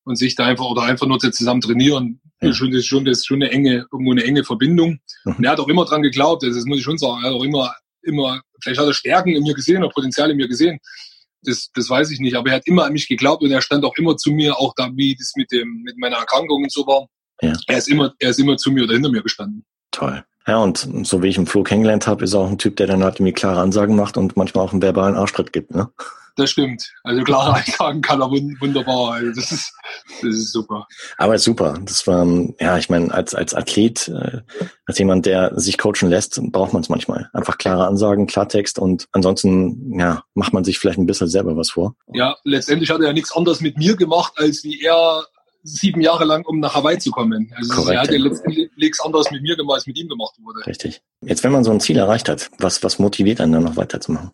und 0.04 0.16
sich 0.16 0.34
da 0.34 0.46
einfach 0.46 0.64
oder 0.64 0.82
einfach 0.82 1.06
nur 1.06 1.18
zusammen 1.18 1.60
trainieren. 1.60 2.20
Ja. 2.40 2.48
Das 2.48 2.50
ist 2.50 2.56
schon, 2.56 2.70
das 2.70 2.78
ist 2.80 2.86
schon, 2.86 3.04
das 3.04 3.18
ist 3.18 3.26
schon 3.26 3.42
eine 3.42 3.50
enge, 3.50 3.86
irgendwo 3.92 4.12
eine 4.12 4.24
enge 4.24 4.44
Verbindung. 4.44 5.00
Mhm. 5.24 5.34
Und 5.36 5.44
er 5.44 5.52
hat 5.52 5.60
auch 5.60 5.68
immer 5.68 5.84
dran 5.84 6.02
geglaubt, 6.02 6.44
also 6.44 6.56
das 6.56 6.66
muss 6.66 6.78
ich 6.78 6.84
schon 6.84 6.98
sagen. 6.98 7.22
Er 7.22 7.30
hat 7.30 7.34
auch 7.34 7.44
immer, 7.44 7.74
immer, 8.02 8.40
vielleicht 8.62 8.80
hat 8.80 8.86
er 8.86 8.94
Stärken 8.94 9.30
in 9.30 9.42
mir 9.42 9.54
gesehen 9.54 9.82
oder 9.82 9.92
Potenzial 9.92 10.30
in 10.30 10.36
mir 10.36 10.48
gesehen. 10.48 10.78
Das, 11.42 11.70
das 11.74 11.88
weiß 11.88 12.10
ich 12.10 12.20
nicht, 12.20 12.36
aber 12.36 12.50
er 12.50 12.56
hat 12.56 12.66
immer 12.66 12.84
an 12.84 12.92
mich 12.92 13.08
geglaubt 13.08 13.42
und 13.42 13.50
er 13.50 13.62
stand 13.62 13.84
auch 13.84 13.96
immer 13.96 14.16
zu 14.16 14.30
mir, 14.30 14.58
auch 14.58 14.74
da, 14.76 14.90
wie 14.94 15.16
das 15.18 15.32
mit 15.36 15.50
dem, 15.50 15.82
mit 15.82 15.96
meiner 15.98 16.16
Erkrankung 16.16 16.62
und 16.62 16.72
so 16.72 16.86
war. 16.86 17.08
Ja. 17.42 17.52
Er 17.66 17.78
ist 17.78 17.88
immer, 17.88 18.12
er 18.18 18.30
ist 18.30 18.38
immer 18.38 18.56
zu 18.56 18.70
mir 18.70 18.84
oder 18.84 18.94
hinter 18.94 19.10
mir 19.10 19.22
gestanden. 19.22 19.64
Toll. 19.90 20.24
Ja, 20.46 20.58
und 20.58 20.88
so 21.04 21.22
wie 21.22 21.28
ich 21.28 21.36
im 21.36 21.46
Flo 21.46 21.62
kennengelernt 21.62 22.06
habe, 22.06 22.24
ist 22.24 22.32
er 22.34 22.40
auch 22.40 22.48
ein 22.48 22.58
Typ, 22.58 22.76
der 22.76 22.86
dann 22.86 23.04
halt 23.04 23.16
irgendwie 23.16 23.32
klare 23.32 23.60
Ansagen 23.60 23.94
macht 23.96 24.16
und 24.16 24.36
manchmal 24.36 24.64
auch 24.64 24.72
einen 24.72 24.82
verbalen 24.82 25.14
Arschtritt 25.16 25.52
gibt, 25.52 25.74
ne? 25.74 25.90
Das 26.36 26.50
stimmt. 26.50 26.90
Also 27.02 27.22
klare 27.24 27.54
Einsagen 27.54 28.00
kann 28.00 28.20
er 28.22 28.28
wun- 28.30 28.56
wunderbar. 28.60 29.14
Also 29.14 29.32
das 29.34 29.52
ist, 29.52 29.72
das 30.22 30.34
ist 30.34 30.52
super. 30.52 30.86
Aber 31.18 31.34
ist 31.34 31.44
super. 31.44 31.78
Das 31.84 32.06
war, 32.06 32.22
ähm, 32.22 32.54
ja, 32.58 32.78
ich 32.78 32.88
meine, 32.88 33.12
als, 33.12 33.34
als 33.34 33.52
Athlet, 33.54 34.08
äh, 34.08 34.40
als 34.86 34.98
jemand, 34.98 35.26
der 35.26 35.58
sich 35.58 35.76
coachen 35.76 36.08
lässt, 36.08 36.40
braucht 36.50 36.72
man 36.72 36.82
es 36.82 36.88
manchmal. 36.88 37.28
Einfach 37.34 37.58
klare 37.58 37.86
Ansagen, 37.86 38.26
Klartext 38.26 38.78
und 38.78 39.06
ansonsten, 39.12 39.98
ja, 39.98 40.22
macht 40.34 40.52
man 40.54 40.64
sich 40.64 40.78
vielleicht 40.78 40.98
ein 40.98 41.06
bisschen 41.06 41.28
selber 41.28 41.56
was 41.56 41.70
vor. 41.72 41.94
Ja, 42.14 42.36
letztendlich 42.44 42.90
hat 42.90 43.00
er 43.00 43.08
ja 43.08 43.12
nichts 43.12 43.36
anderes 43.36 43.60
mit 43.60 43.76
mir 43.76 43.96
gemacht, 43.96 44.32
als 44.36 44.64
wie 44.64 44.80
er 44.80 45.24
sieben 45.62 46.00
Jahre 46.00 46.24
lang, 46.24 46.44
um 46.46 46.60
nach 46.60 46.74
Hawaii 46.74 46.98
zu 46.98 47.10
kommen. 47.10 47.52
Also 47.56 47.74
Korrekt, 47.74 47.94
er 47.96 48.02
hat 48.02 48.12
ja 48.12 48.18
letztendlich 48.18 48.70
nichts 48.76 49.00
anderes 49.00 49.30
mit 49.30 49.42
mir 49.42 49.56
gemacht, 49.56 49.76
als 49.76 49.86
mit 49.86 49.98
ihm 49.98 50.08
gemacht 50.08 50.34
wurde. 50.42 50.66
Richtig. 50.66 51.02
Jetzt, 51.22 51.44
wenn 51.44 51.52
man 51.52 51.64
so 51.64 51.70
ein 51.70 51.80
Ziel 51.80 51.98
erreicht 51.98 52.28
hat, 52.28 52.50
was, 52.58 52.82
was 52.82 52.98
motiviert 52.98 53.40
einen 53.40 53.52
dann 53.52 53.64
noch 53.64 53.76
weiterzumachen? 53.76 54.30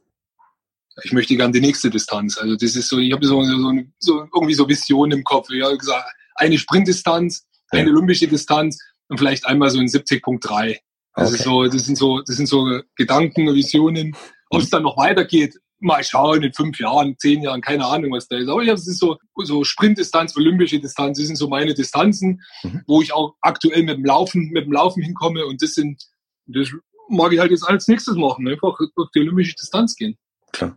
Ich 1.05 1.13
möchte 1.13 1.37
gern 1.37 1.53
die 1.53 1.61
nächste 1.61 1.91
Distanz. 1.91 2.39
Also 2.39 2.57
das 2.57 2.75
ist 2.75 2.89
so, 2.89 2.99
ich 2.99 3.13
habe 3.13 3.27
so, 3.27 3.43
so, 3.45 3.73
so 3.99 4.27
irgendwie 4.35 4.55
so 4.55 4.69
Visionen 4.69 5.19
im 5.19 5.25
Kopf. 5.25 5.51
Ich 5.51 5.63
habe 5.63 5.77
gesagt, 5.77 6.09
eine 6.37 6.57
Sprintdistanz, 6.57 7.47
eine 7.71 7.83
Ja. 7.83 7.95
olympische 7.95 8.29
Distanz 8.29 8.79
und 9.09 9.19
vielleicht 9.19 9.47
einmal 9.47 9.71
so 9.71 9.79
ein 9.79 9.89
70.3. 9.89 10.79
Also 11.13 11.35
Okay. 11.35 11.43
so, 11.43 11.65
das 11.65 11.85
sind 11.85 11.97
so, 11.99 12.21
das 12.23 12.37
sind 12.37 12.47
so 12.49 12.81
Gedanken, 12.95 13.55
Visionen. 13.55 14.17
Ob 14.51 14.63
es 14.63 14.71
dann 14.71 14.85
noch 14.85 14.97
weitergeht, 14.97 15.59
mal 15.79 16.03
schauen 16.03 16.43
in 16.43 16.53
fünf 16.53 16.79
Jahren, 16.81 17.17
zehn 17.19 17.43
Jahren, 17.43 17.61
keine 17.61 17.85
Ahnung, 17.87 18.13
was 18.13 18.29
da 18.29 18.37
ist. 18.39 18.49
Aber 18.49 18.63
ja, 18.63 18.73
es 18.75 18.87
ist 18.87 18.99
so, 18.99 19.17
so 19.45 19.63
Sprintdistanz, 19.65 20.37
olympische 20.37 20.81
Distanz, 20.81 21.19
das 21.19 21.27
sind 21.27 21.37
so 21.37 21.49
meine 21.49 21.75
Distanzen, 21.75 22.41
Mhm. 22.63 22.83
wo 22.87 23.03
ich 23.03 23.13
auch 23.13 23.35
aktuell 23.43 23.83
mit 23.83 23.97
dem 23.99 24.05
Laufen, 24.05 24.49
mit 24.51 24.65
dem 24.67 24.73
Laufen 24.73 25.03
hinkomme 25.03 25.45
und 25.47 25.61
das 25.63 25.75
sind, 25.75 26.03
das 26.47 26.69
mag 27.09 27.33
ich 27.33 27.39
halt 27.39 27.51
jetzt 27.51 27.69
als 27.69 27.87
nächstes 27.89 28.17
machen, 28.17 28.49
einfach 28.49 28.79
auf 28.97 29.09
die 29.15 29.21
olympische 29.21 29.55
Distanz 29.55 29.95
gehen. 29.95 30.17
Klar. 30.53 30.77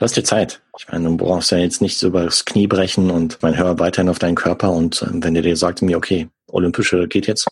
Lass 0.00 0.12
dir 0.12 0.24
Zeit. 0.24 0.60
Ich 0.78 0.88
meine, 0.88 1.08
du 1.08 1.16
brauchst 1.16 1.50
ja 1.52 1.58
jetzt 1.58 1.80
nicht 1.80 1.96
so 1.98 2.08
übers 2.08 2.44
Knie 2.44 2.66
brechen 2.66 3.10
und 3.10 3.38
mein 3.42 3.56
hör 3.56 3.78
weiterhin 3.78 4.08
auf 4.10 4.18
deinen 4.18 4.34
Körper 4.34 4.70
und 4.72 5.00
äh, 5.02 5.06
wenn 5.12 5.32
der 5.34 5.42
dir 5.42 5.56
sagt 5.56 5.80
mir, 5.82 5.96
okay, 5.96 6.28
Olympische 6.48 7.08
geht 7.08 7.26
jetzt, 7.26 7.46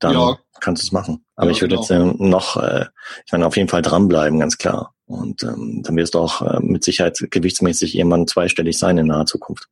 dann 0.00 0.14
Ja. 0.14 0.38
kannst 0.60 0.82
du 0.82 0.86
es 0.86 0.92
machen. 0.92 1.24
Aber 1.36 1.48
Ja, 1.50 1.52
ich 1.52 1.60
würde 1.60 1.76
genau. 1.76 1.82
jetzt 1.82 1.90
äh, 1.90 2.24
noch, 2.24 2.56
äh, 2.56 2.86
ich 3.26 3.32
meine, 3.32 3.46
auf 3.46 3.56
jeden 3.56 3.68
Fall 3.68 3.82
dranbleiben, 3.82 4.38
ganz 4.38 4.56
klar. 4.56 4.93
Und 5.06 5.42
ähm, 5.42 5.82
dann 5.82 5.96
wirst 5.96 6.14
du 6.14 6.18
auch 6.20 6.40
äh, 6.42 6.60
mit 6.60 6.82
Sicherheit 6.84 7.18
gewichtsmäßig 7.30 7.94
irgendwann 7.96 8.26
zweistellig 8.26 8.78
sein 8.78 8.96
in 8.98 9.06
naher 9.08 9.26
Zukunft. 9.26 9.68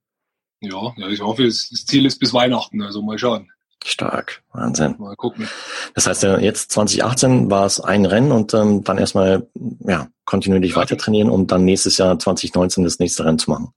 Ja, 0.61 0.93
ja, 0.97 1.09
ich 1.09 1.21
hoffe, 1.21 1.45
das 1.45 1.69
Ziel 1.87 2.07
ist 2.07 2.19
bis 2.19 2.33
Weihnachten, 2.35 2.83
also 2.83 3.03
mal 3.03 3.19
schauen, 3.19 3.51
Stark. 3.85 4.43
Wahnsinn. 4.53 4.95
mal 4.99 5.17
gucken. 5.17 5.49
Das 5.95 6.07
heißt, 6.07 6.23
jetzt 6.41 6.71
2018 6.71 7.51
war 7.51 7.67
es 7.67 7.81
ein 7.81 8.07
Rennen 8.07 8.31
und 8.31 8.55
ähm, 8.55 8.85
dann 8.85 8.97
erstmal 8.99 9.49
ja, 9.81 10.07
kontinuierlich 10.25 10.71
Ja. 10.73 10.77
weiter 10.77 10.97
trainieren, 10.97 11.29
um 11.31 11.49
dann 11.49 11.65
nächstes 11.65 11.99
Jahr 11.99 12.17
2019 12.17 12.85
das 12.85 13.01
nächste 13.01 13.25
Rennen 13.25 13.41
zu 13.41 13.51
machen. 13.51 13.73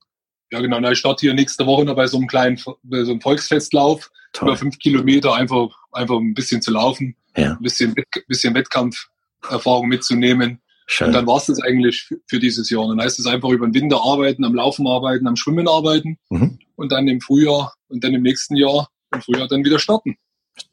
Ja, 0.52 0.60
genau, 0.60 0.78
na, 0.78 0.92
ich 0.92 0.98
starte 0.98 1.22
hier 1.22 1.34
nächste 1.34 1.66
Woche 1.66 1.84
noch 1.84 1.96
bei 1.96 2.06
so 2.06 2.18
einem 2.18 2.28
kleinen, 2.28 2.56
so 2.56 2.76
einem 2.84 3.20
Volksfestlauf, 3.20 4.12
über 4.40 4.46
Toll. 4.50 4.56
fünf 4.56 4.78
Kilometer, 4.78 5.34
einfach, 5.34 5.70
einfach 5.90 6.18
ein 6.18 6.34
bisschen 6.34 6.62
zu 6.62 6.70
laufen, 6.70 7.16
Ja, 7.36 7.52
ein 7.54 7.58
bisschen, 7.62 7.92
bisschen 8.28 8.54
Wettkampferfahrung 8.54 9.88
mitzunehmen. 9.88 10.60
Schön. 10.86 11.08
Und 11.08 11.12
dann 11.14 11.26
war's 11.26 11.46
das 11.46 11.60
eigentlich 11.62 12.08
für, 12.26 12.38
dieses 12.38 12.70
Jahr. 12.70 12.86
Dann 12.88 13.00
heißt 13.00 13.18
es 13.18 13.26
einfach 13.26 13.50
über 13.50 13.66
den 13.66 13.74
Winter 13.74 14.00
arbeiten, 14.02 14.44
am 14.44 14.54
Laufen 14.54 14.86
arbeiten, 14.86 15.26
am 15.26 15.36
Schwimmen 15.36 15.68
arbeiten 15.68 16.18
Mhm. 16.30 16.58
und 16.76 16.92
dann 16.92 17.06
im 17.08 17.20
Frühjahr 17.20 17.74
und 17.88 18.02
dann 18.02 18.14
im 18.14 18.22
nächsten 18.22 18.56
Jahr, 18.56 18.88
im 19.12 19.22
Frühjahr 19.22 19.48
dann 19.48 19.64
wieder 19.64 19.78
starten. 19.78 20.16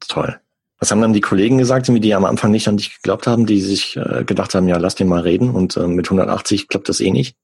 Toll. 0.07 0.39
Was 0.79 0.91
haben 0.91 1.01
dann 1.01 1.13
die 1.13 1.21
Kollegen 1.21 1.57
gesagt, 1.57 1.87
die 1.87 1.99
die 1.99 2.13
am 2.13 2.25
Anfang 2.25 2.51
nicht 2.51 2.67
an 2.67 2.77
dich 2.77 2.95
geglaubt 2.95 3.25
haben, 3.27 3.45
die 3.45 3.61
sich 3.61 3.95
äh, 3.95 4.23
gedacht 4.25 4.53
haben, 4.53 4.67
ja, 4.67 4.77
lass 4.77 4.95
den 4.95 5.07
mal 5.07 5.21
reden 5.21 5.49
und 5.49 5.77
äh, 5.77 5.87
mit 5.87 6.07
180 6.07 6.67
klappt 6.67 6.89
das 6.89 6.99
eh 6.99 7.11
nicht? 7.11 7.37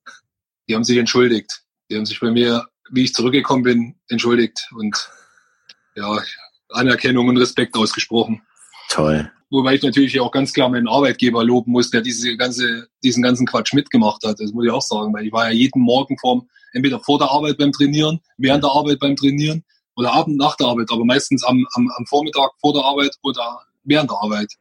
Die 0.68 0.76
haben 0.76 0.84
sich 0.84 0.98
entschuldigt. 0.98 1.64
Die 1.90 1.96
haben 1.96 2.06
sich 2.06 2.20
bei 2.20 2.32
mir, 2.32 2.66
wie 2.92 3.04
ich 3.04 3.14
zurückgekommen 3.14 3.64
bin, 3.64 3.96
entschuldigt 4.10 4.68
und 4.76 5.10
ja, 5.96 6.18
Anerkennung 6.70 7.28
und 7.30 7.38
Respekt 7.38 7.76
ausgesprochen. 7.78 8.42
Toll. 8.90 9.32
Wobei 9.52 9.76
ich 9.76 9.82
natürlich 9.82 10.20
auch 10.20 10.32
ganz 10.32 10.54
klar 10.54 10.70
meinen 10.70 10.88
Arbeitgeber 10.88 11.44
loben 11.44 11.72
muss, 11.72 11.90
der 11.90 12.02
diese 12.02 12.38
ganze, 12.38 12.88
diesen 13.04 13.24
ganzen 13.24 13.48
Quatsch 13.48 13.74
mitgemacht 13.74 14.24
hat. 14.24 14.40
Das 14.40 14.52
muss 14.52 14.66
ich 14.66 14.72
auch 14.72 14.82
sagen, 14.82 15.14
weil 15.14 15.26
ich 15.26 15.32
war 15.32 15.46
ja 15.46 15.52
jeden 15.52 15.82
Morgen 15.82 16.18
vorm, 16.20 16.48
entweder 16.74 17.00
vor 17.00 17.18
der 17.18 17.32
Arbeit 17.32 17.58
beim 17.58 17.72
Trainieren, 17.72 18.20
während 18.38 18.64
der 18.64 18.72
Arbeit 18.72 19.00
beim 19.00 19.16
Trainieren 19.16 19.64
oder 19.96 20.14
Abend 20.14 20.38
nach 20.38 20.56
der 20.56 20.68
Arbeit, 20.68 20.92
aber 20.92 21.04
meistens 21.04 21.44
am, 21.44 21.66
am, 21.74 21.90
am 21.98 22.06
Vormittag 22.06 22.52
vor 22.62 22.74
der 22.74 22.84
Arbeit 22.84 23.16
oder 23.24 23.62
während 23.84 24.12
der 24.12 24.18
Arbeit. 24.22 24.54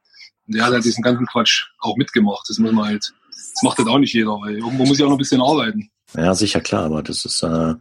Und 0.47 0.57
der 0.57 0.64
hat 0.64 0.73
halt 0.73 0.85
diesen 0.85 1.03
ganzen 1.03 1.27
Quatsch 1.27 1.67
auch 1.81 1.97
mitgemacht. 1.97 2.47
Das 2.49 2.59
muss 2.59 2.73
man 2.73 2.87
halt, 2.87 3.12
das 3.29 3.62
macht 3.62 3.79
halt 3.79 3.88
auch 3.88 3.99
nicht 3.99 4.14
jeder, 4.14 4.41
weil 4.41 4.57
irgendwo 4.57 4.87
muss 4.87 4.99
ich 4.99 5.05
auch 5.05 5.09
noch 5.09 5.17
ein 5.17 5.19
bisschen 5.19 5.43
arbeiten. 5.43 5.91
Ja, 6.16 6.35
sicher 6.35 6.61
klar, 6.61 6.85
aber 6.85 7.03
das 7.03 7.25
ist 7.25 7.42
äh, 7.42 7.75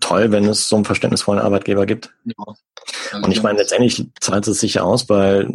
toll, 0.00 0.30
wenn 0.32 0.44
es 0.46 0.68
so 0.68 0.76
einen 0.76 0.84
verständnisvollen 0.86 1.42
Arbeitgeber 1.42 1.84
gibt. 1.86 2.10
Ja. 2.24 2.34
Also 3.12 3.24
Und 3.26 3.32
ich 3.32 3.42
meine, 3.42 3.58
letztendlich 3.58 4.06
zahlt 4.20 4.46
es 4.48 4.60
sich 4.60 4.74
ja 4.74 4.82
aus, 4.82 5.08
weil 5.08 5.48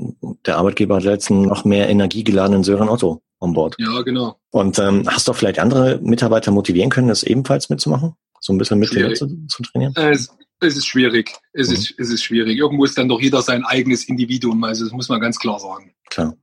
der 0.46 0.58
Arbeitgeber 0.58 0.98
hat 0.98 1.04
letztens 1.04 1.48
noch 1.48 1.66
mehr 1.66 1.90
energiegeladenen 1.90 2.64
Sören 2.64 2.90
Otto 2.90 3.22
an 3.40 3.54
Bord. 3.54 3.76
Ja, 3.80 4.02
genau. 4.04 4.40
Und 4.52 4.78
ähm, 4.80 5.04
hast 5.08 5.28
du 5.28 5.34
vielleicht 5.34 5.60
andere 5.60 6.00
Mitarbeiter 6.04 6.52
motivieren 6.52 6.90
können, 6.92 7.08
das 7.08 7.24
ebenfalls 7.24 7.70
mitzumachen? 7.70 8.14
So 8.40 8.54
ein 8.54 8.58
bisschen 8.58 8.78
mit 8.80 8.90
zu, 8.90 9.28
zu 9.48 9.64
trainieren? 9.64 9.94
Äh, 9.96 10.12
Es, 10.12 10.30
es 10.60 10.78
ist 10.78 10.86
schwierig. 10.86 11.34
Es, 11.54 11.70
Mhm. 11.70 11.74
ist, 11.76 11.94
es 11.98 12.10
ist 12.12 12.24
schwierig. 12.24 12.58
Irgendwo 12.58 12.86
ist 12.86 12.98
dann 12.98 13.10
doch 13.10 13.20
jeder 13.20 13.42
sein 13.42 13.66
eigenes 13.66 14.06
Individuum. 14.06 14.64
Also 14.64 14.84
das 14.86 14.94
muss 14.94 15.10
man 15.10 15.20
ganz 15.20 15.40
klar 15.40 15.60
sagen. 15.60 15.94
Klar. 16.10 16.36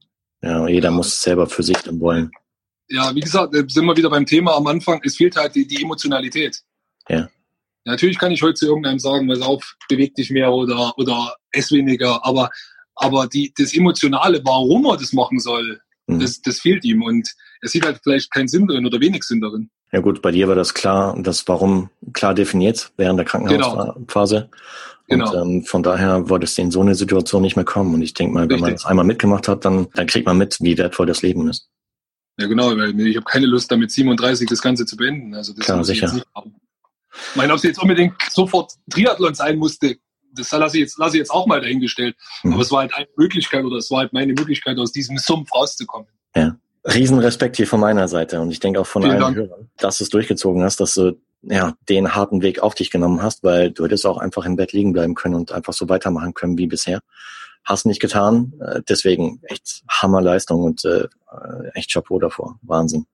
Ja, 0.42 0.66
jeder 0.66 0.88
Ja. 0.88 0.94
muss 0.94 1.20
selber 1.22 1.46
für 1.46 1.62
sich 1.62 1.76
dann 1.78 2.00
wollen. 2.00 2.30
Ja, 2.90 3.14
wie 3.14 3.20
gesagt, 3.20 3.54
äh, 3.54 3.64
sind 3.68 3.86
wir 3.86 3.96
wieder 3.96 4.10
beim 4.10 4.26
Thema 4.26 4.56
am 4.56 4.66
Anfang. 4.66 5.00
Es 5.04 5.16
fehlt 5.16 5.36
halt 5.36 5.54
die, 5.54 5.66
die 5.66 5.82
Emotionalität. 5.82 6.60
Ja. 7.08 7.28
Natürlich 7.84 8.18
kann 8.18 8.32
ich 8.32 8.42
heute 8.42 8.54
zu 8.54 8.66
irgendeinem 8.66 8.98
sagen, 8.98 9.26
pass 9.28 9.40
auf, 9.40 9.76
beweg 9.88 10.14
dich 10.14 10.30
mehr 10.30 10.52
oder, 10.52 10.96
oder 10.98 11.34
ess 11.50 11.72
weniger, 11.72 12.24
aber, 12.24 12.50
aber 12.94 13.26
die, 13.26 13.52
das 13.56 13.72
Emotionale, 13.72 14.42
warum 14.44 14.84
er 14.84 14.98
das 14.98 15.12
machen 15.12 15.40
soll, 15.40 15.80
Mhm. 16.10 16.20
Das, 16.20 16.40
das 16.42 16.58
fehlt 16.60 16.84
ihm 16.84 17.02
und 17.02 17.28
er 17.62 17.68
sieht 17.68 17.84
halt 17.84 18.00
vielleicht 18.02 18.32
keinen 18.32 18.48
Sinn 18.48 18.66
drin 18.66 18.86
oder 18.86 19.00
wenig 19.00 19.22
Sinn 19.22 19.40
darin. 19.40 19.70
Ja 19.92 20.00
gut, 20.00 20.22
bei 20.22 20.30
dir 20.30 20.48
war 20.48 20.54
das 20.54 20.74
klar, 20.74 21.16
das 21.20 21.46
Warum 21.48 21.90
klar 22.12 22.34
definiert 22.34 22.92
während 22.96 23.18
der 23.18 23.26
Krankenhausphase. 23.26 24.48
Genau. 25.08 25.24
Und 25.24 25.32
genau. 25.32 25.44
ähm, 25.44 25.64
von 25.64 25.82
daher 25.82 26.28
wolltest 26.28 26.56
du 26.56 26.62
in 26.62 26.70
so 26.70 26.80
eine 26.80 26.94
Situation 26.94 27.42
nicht 27.42 27.56
mehr 27.56 27.64
kommen. 27.64 27.94
Und 27.94 28.02
ich 28.02 28.14
denke 28.14 28.32
mal, 28.32 28.42
wenn 28.42 28.50
Richtig. 28.50 28.62
man 28.62 28.72
das 28.72 28.86
einmal 28.86 29.04
mitgemacht 29.04 29.48
hat, 29.48 29.64
dann, 29.64 29.88
dann 29.94 30.06
kriegt 30.06 30.26
man 30.26 30.38
mit, 30.38 30.58
wie 30.60 30.78
wertvoll 30.78 31.06
das 31.06 31.22
Leben 31.22 31.48
ist. 31.48 31.68
Ja 32.40 32.46
genau, 32.46 32.74
weil 32.76 32.98
ich 33.06 33.16
habe 33.16 33.24
keine 33.24 33.46
Lust, 33.46 33.70
damit 33.70 33.90
37 33.90 34.48
das 34.48 34.62
Ganze 34.62 34.86
zu 34.86 34.96
beenden. 34.96 35.34
Also 35.34 35.52
das 35.52 35.66
Klar, 35.66 35.84
sicher. 35.84 36.10
Ich 36.14 37.36
meine, 37.36 37.52
ob 37.52 37.58
es 37.58 37.64
jetzt 37.64 37.82
unbedingt 37.82 38.14
sofort 38.30 38.72
Triathlon 38.88 39.34
sein 39.34 39.58
musste, 39.58 39.96
das 40.32 40.50
lasse 40.52 40.76
ich 40.76 40.82
jetzt, 40.82 40.98
lasse 40.98 41.16
ich 41.16 41.18
jetzt 41.18 41.30
auch 41.30 41.46
mal 41.46 41.60
dahingestellt. 41.60 42.16
Mhm. 42.42 42.54
Aber 42.54 42.62
es 42.62 42.70
war 42.70 42.80
halt 42.80 42.94
eine 42.94 43.06
Möglichkeit 43.16 43.64
oder 43.64 43.76
es 43.76 43.90
war 43.90 43.98
halt 43.98 44.12
meine 44.12 44.32
Möglichkeit, 44.32 44.78
aus 44.78 44.92
diesem 44.92 45.18
Sumpf 45.18 45.52
rauszukommen. 45.54 46.08
Ja. 46.34 46.56
Riesenrespekt 46.84 47.56
hier 47.56 47.66
von 47.66 47.80
meiner 47.80 48.08
Seite 48.08 48.40
und 48.40 48.50
ich 48.50 48.60
denke 48.60 48.80
auch 48.80 48.86
von 48.86 49.02
Vielen 49.02 49.16
allen 49.16 49.34
Dank. 49.34 49.36
Hörern, 49.36 49.68
dass 49.76 49.98
du 49.98 50.04
es 50.04 50.10
durchgezogen 50.10 50.62
hast, 50.62 50.80
dass 50.80 50.94
du 50.94 51.20
ja 51.42 51.74
den 51.90 52.14
harten 52.14 52.40
Weg 52.40 52.60
auf 52.60 52.74
dich 52.74 52.90
genommen 52.90 53.22
hast, 53.22 53.44
weil 53.44 53.70
du 53.70 53.84
hättest 53.84 54.06
auch 54.06 54.16
einfach 54.16 54.46
im 54.46 54.56
Bett 54.56 54.72
liegen 54.72 54.94
bleiben 54.94 55.14
können 55.14 55.34
und 55.34 55.52
einfach 55.52 55.74
so 55.74 55.90
weitermachen 55.90 56.32
können 56.32 56.56
wie 56.56 56.66
bisher. 56.66 57.00
Hast 57.64 57.86
nicht 57.86 58.00
getan, 58.00 58.54
äh, 58.60 58.80
deswegen 58.88 59.40
echt 59.44 59.82
Hammerleistung 59.88 60.62
und 60.62 60.84
äh, 60.84 61.08
echt 61.74 61.92
Chapeau 61.92 62.18
davor. 62.18 62.58
Wahnsinn. 62.62 63.06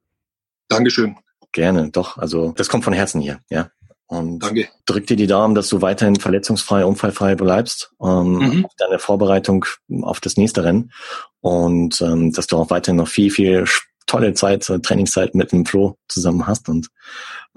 Dankeschön. 0.69 1.17
Gerne, 1.53 1.91
doch. 1.91 2.17
Also 2.19 2.53
das 2.53 2.69
kommt 2.69 2.85
von 2.85 2.93
Herzen 2.93 3.21
hier, 3.21 3.41
ja. 3.51 3.71
Und 4.09 4.39
Danke. 4.39 4.69
drück 4.85 5.07
dir 5.07 5.17
die 5.17 5.27
Daumen, 5.27 5.57
dass 5.57 5.69
du 5.69 5.83
weiterhin 5.83 6.15
verletzungsfrei, 6.17 6.85
unfallfrei 6.85 7.35
bleibst, 7.35 7.91
ähm, 8.01 8.39
mhm. 8.39 8.67
deine 8.79 9.01
Vorbereitung 9.01 9.65
auf 10.03 10.21
das 10.21 10.37
nächste 10.37 10.63
Rennen 10.63 10.93
und 11.41 12.01
ähm, 12.01 12.33
dass 12.33 12.47
du 12.47 12.57
auch 12.57 12.71
weiterhin 12.71 12.97
noch 12.97 13.09
viel, 13.09 13.31
viel 13.33 13.67
tolle 14.07 14.35
Zeit, 14.35 14.69
äh, 14.71 14.79
Trainingszeit 14.79 15.35
mit 15.35 15.51
dem 15.51 15.67
Flo 15.67 15.99
zusammen 16.09 16.47
hast. 16.47 16.69
Und 16.69 16.89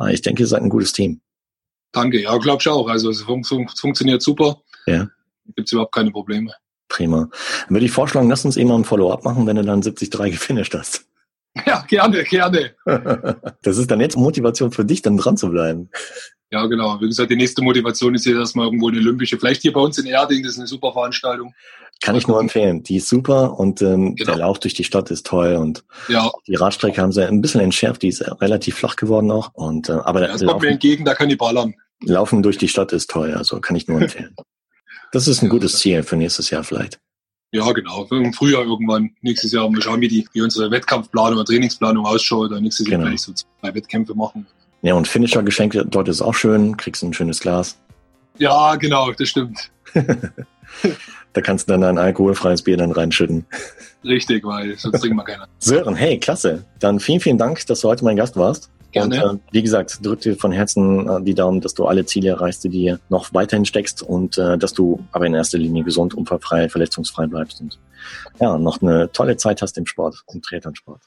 äh, 0.01 0.13
ich 0.13 0.21
denke, 0.21 0.43
ihr 0.43 0.47
seid 0.47 0.61
ein 0.61 0.69
gutes 0.69 0.91
Team. 0.91 1.21
Danke, 1.91 2.21
ja, 2.21 2.35
glaube 2.37 2.61
ich 2.61 2.67
auch. 2.67 2.87
Also 2.87 3.09
es 3.09 3.21
fun 3.21 3.43
fun 3.43 3.67
funktioniert 3.67 4.21
super. 4.21 4.61
Ja. 4.85 5.07
Gibt 5.55 5.67
es 5.67 5.71
überhaupt 5.71 5.93
keine 5.93 6.11
Probleme. 6.11 6.53
Prima. 6.89 7.29
Dann 7.67 7.75
würde 7.75 7.85
ich 7.85 7.91
vorschlagen, 7.91 8.29
lass 8.29 8.43
uns 8.43 8.57
eben 8.57 8.69
mal 8.69 8.75
ein 8.75 8.83
Follow-up 8.83 9.23
machen, 9.23 9.47
wenn 9.47 9.55
du 9.55 9.63
dann 9.63 9.81
73 9.81 10.09
gefinisht 10.31 10.73
hast. 10.73 11.05
Ja, 11.65 11.83
gerne, 11.87 12.23
gerne. 12.23 12.75
das 13.63 13.77
ist 13.77 13.89
dann 13.89 14.01
jetzt 14.01 14.17
Motivation 14.17 14.71
für 14.71 14.85
dich, 14.85 15.01
dann 15.01 15.17
dran 15.17 15.37
zu 15.37 15.49
bleiben. 15.49 15.89
Ja, 16.51 16.65
genau. 16.65 16.99
Wie 16.99 17.07
gesagt, 17.07 17.29
die 17.29 17.35
nächste 17.35 17.61
Motivation 17.61 18.15
ist 18.15 18.25
jetzt 18.25 18.37
erstmal 18.37 18.65
irgendwo 18.65 18.89
eine 18.89 18.97
olympische. 18.97 19.37
Vielleicht 19.37 19.61
hier 19.61 19.73
bei 19.73 19.81
uns 19.81 19.97
in 19.97 20.07
Erding, 20.07 20.43
das 20.43 20.53
ist 20.53 20.59
eine 20.59 20.67
super 20.67 20.93
Veranstaltung. 20.93 21.53
Kann 22.01 22.15
ich 22.15 22.27
nur 22.27 22.39
empfehlen. 22.39 22.81
Die 22.81 22.95
ist 22.95 23.09
super 23.09 23.59
und 23.59 23.81
ähm, 23.81 24.15
genau. 24.15 24.31
der 24.31 24.39
Lauf 24.39 24.59
durch 24.59 24.73
die 24.73 24.85
Stadt 24.85 25.11
ist 25.11 25.27
toll 25.27 25.55
und 25.55 25.83
ja. 26.07 26.31
die 26.47 26.55
Radstrecke 26.55 27.01
haben 27.01 27.11
sie 27.11 27.27
ein 27.27 27.41
bisschen 27.41 27.61
entschärft, 27.61 28.01
die 28.01 28.07
ist 28.07 28.21
relativ 28.41 28.75
flach 28.75 28.95
geworden 28.95 29.29
auch. 29.31 29.53
Und 29.53 29.89
äh, 29.89 29.93
aber 29.93 30.21
ja, 30.21 30.27
das 30.29 30.45
kommt 30.45 30.61
mir 30.61 30.69
entgegen, 30.69 31.03
da 31.03 31.13
kann 31.13 31.29
die 31.29 31.35
ballern. 31.35 31.75
Laufen 32.01 32.41
durch 32.41 32.57
die 32.57 32.69
Stadt 32.69 32.93
ist 32.93 33.09
toll, 33.09 33.33
also 33.33 33.59
kann 33.59 33.75
ich 33.75 33.87
nur 33.87 34.01
empfehlen. 34.01 34.33
Das 35.11 35.27
ist 35.27 35.41
ein 35.41 35.49
gutes 35.49 35.77
Ziel 35.77 36.03
für 36.03 36.15
nächstes 36.15 36.49
Jahr 36.49 36.63
vielleicht. 36.63 36.99
Ja, 37.51 37.71
genau. 37.71 38.05
Im 38.11 38.31
Frühjahr 38.31 38.63
irgendwann, 38.63 39.11
nächstes 39.21 39.51
Jahr, 39.51 39.67
mal 39.69 39.81
schauen, 39.81 40.01
wie, 40.01 40.07
die, 40.07 40.27
wie 40.33 40.41
unsere 40.41 40.69
Wettkampfplanung 40.69 41.39
oder 41.39 41.45
Trainingsplanung 41.45 42.05
ausschaut. 42.05 42.51
Dann 42.51 42.63
nächstes 42.63 42.87
Jahr 42.87 42.99
genau. 42.99 43.09
vielleicht 43.09 43.23
so 43.23 43.33
zwei 43.33 43.73
Wettkämpfe 43.73 44.13
machen. 44.13 44.45
Ja, 44.81 44.93
und 44.93 45.07
Finisher-Geschenk 45.07 45.85
dort 45.87 46.07
ist 46.07 46.21
auch 46.21 46.35
schön, 46.35 46.77
kriegst 46.77 47.03
ein 47.03 47.13
schönes 47.13 47.39
Glas. 47.39 47.77
Ja, 48.37 48.75
genau, 48.75 49.11
das 49.11 49.29
stimmt. 49.29 49.71
da 51.33 51.41
kannst 51.41 51.67
du 51.67 51.73
dann 51.73 51.83
ein 51.83 51.97
alkoholfreies 51.97 52.61
Bier 52.61 52.77
dann 52.77 52.91
reinschütten. 52.91 53.45
Richtig, 54.03 54.45
weil 54.45 54.77
sonst 54.77 55.01
trinken 55.01 55.17
wir 55.17 55.25
keiner. 55.25 55.47
Sören, 55.57 55.95
hey, 55.95 56.19
klasse. 56.19 56.65
Dann 56.79 56.99
vielen, 56.99 57.19
vielen 57.19 57.37
Dank, 57.37 57.65
dass 57.65 57.81
du 57.81 57.89
heute 57.89 58.05
mein 58.05 58.15
Gast 58.15 58.37
warst. 58.37 58.69
Gerne. 58.91 59.29
Und, 59.29 59.37
äh, 59.37 59.41
wie 59.51 59.61
gesagt, 59.61 60.03
drück 60.03 60.21
dir 60.21 60.35
von 60.35 60.51
Herzen 60.51 61.07
äh, 61.07 61.21
die 61.21 61.35
Daumen, 61.35 61.61
dass 61.61 61.73
du 61.73 61.85
alle 61.85 62.05
Ziele 62.05 62.29
erreichst, 62.29 62.63
die 62.63 62.69
dir 62.69 62.99
noch 63.09 63.33
weiterhin 63.33 63.65
steckst 63.65 64.01
und 64.01 64.37
äh, 64.37 64.57
dass 64.57 64.73
du 64.73 65.03
aber 65.11 65.25
in 65.25 65.33
erster 65.35 65.57
Linie 65.57 65.83
gesund, 65.83 66.13
unfallfrei, 66.13 66.69
verletzungsfrei 66.69 67.27
bleibst 67.27 67.61
und 67.61 67.77
ja, 68.39 68.57
noch 68.57 68.81
eine 68.81 69.11
tolle 69.11 69.37
Zeit 69.37 69.61
hast 69.61 69.77
im 69.77 69.85
Sport, 69.85 70.23
im 70.33 70.41
Triathlon-Sport. 70.41 71.01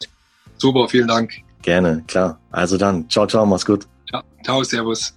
Super, 0.58 0.88
vielen 0.88 1.08
Dank. 1.08 1.32
Gerne, 1.62 2.04
klar. 2.06 2.38
Also 2.50 2.76
dann, 2.76 3.08
ciao, 3.08 3.26
ciao, 3.26 3.44
mach's 3.46 3.66
gut. 3.66 3.86
Ja, 4.12 4.22
ciao, 4.44 4.62
servus. 4.62 5.14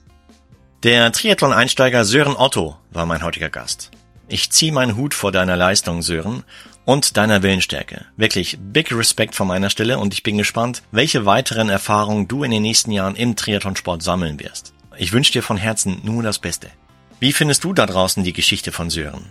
Der 0.83 1.11
Triathlon-Einsteiger 1.11 2.05
Sören 2.05 2.35
Otto 2.35 2.77
war 2.91 3.05
mein 3.05 3.23
heutiger 3.23 3.49
Gast. 3.49 3.91
Ich 4.27 4.51
ziehe 4.51 4.71
meinen 4.71 4.97
Hut 4.97 5.13
vor 5.13 5.31
deiner 5.31 5.55
Leistung, 5.55 6.01
Sören, 6.01 6.43
und 6.85 7.17
deiner 7.17 7.43
Willensstärke. 7.43 8.05
Wirklich 8.15 8.57
big 8.59 8.91
Respekt 8.91 9.35
von 9.35 9.47
meiner 9.47 9.69
Stelle 9.69 9.99
und 9.99 10.13
ich 10.13 10.23
bin 10.23 10.37
gespannt, 10.37 10.83
welche 10.91 11.25
weiteren 11.25 11.69
Erfahrungen 11.69 12.27
du 12.27 12.43
in 12.43 12.51
den 12.51 12.61
nächsten 12.61 12.91
Jahren 12.91 13.15
im 13.15 13.35
Triathlonsport 13.35 14.01
sammeln 14.01 14.39
wirst. 14.39 14.73
Ich 14.97 15.11
wünsche 15.11 15.33
dir 15.33 15.43
von 15.43 15.57
Herzen 15.57 15.99
nur 16.03 16.23
das 16.23 16.39
Beste. 16.39 16.69
Wie 17.19 17.33
findest 17.33 17.63
du 17.63 17.73
da 17.73 17.85
draußen 17.85 18.23
die 18.23 18.33
Geschichte 18.33 18.71
von 18.71 18.89
Sören? 18.89 19.25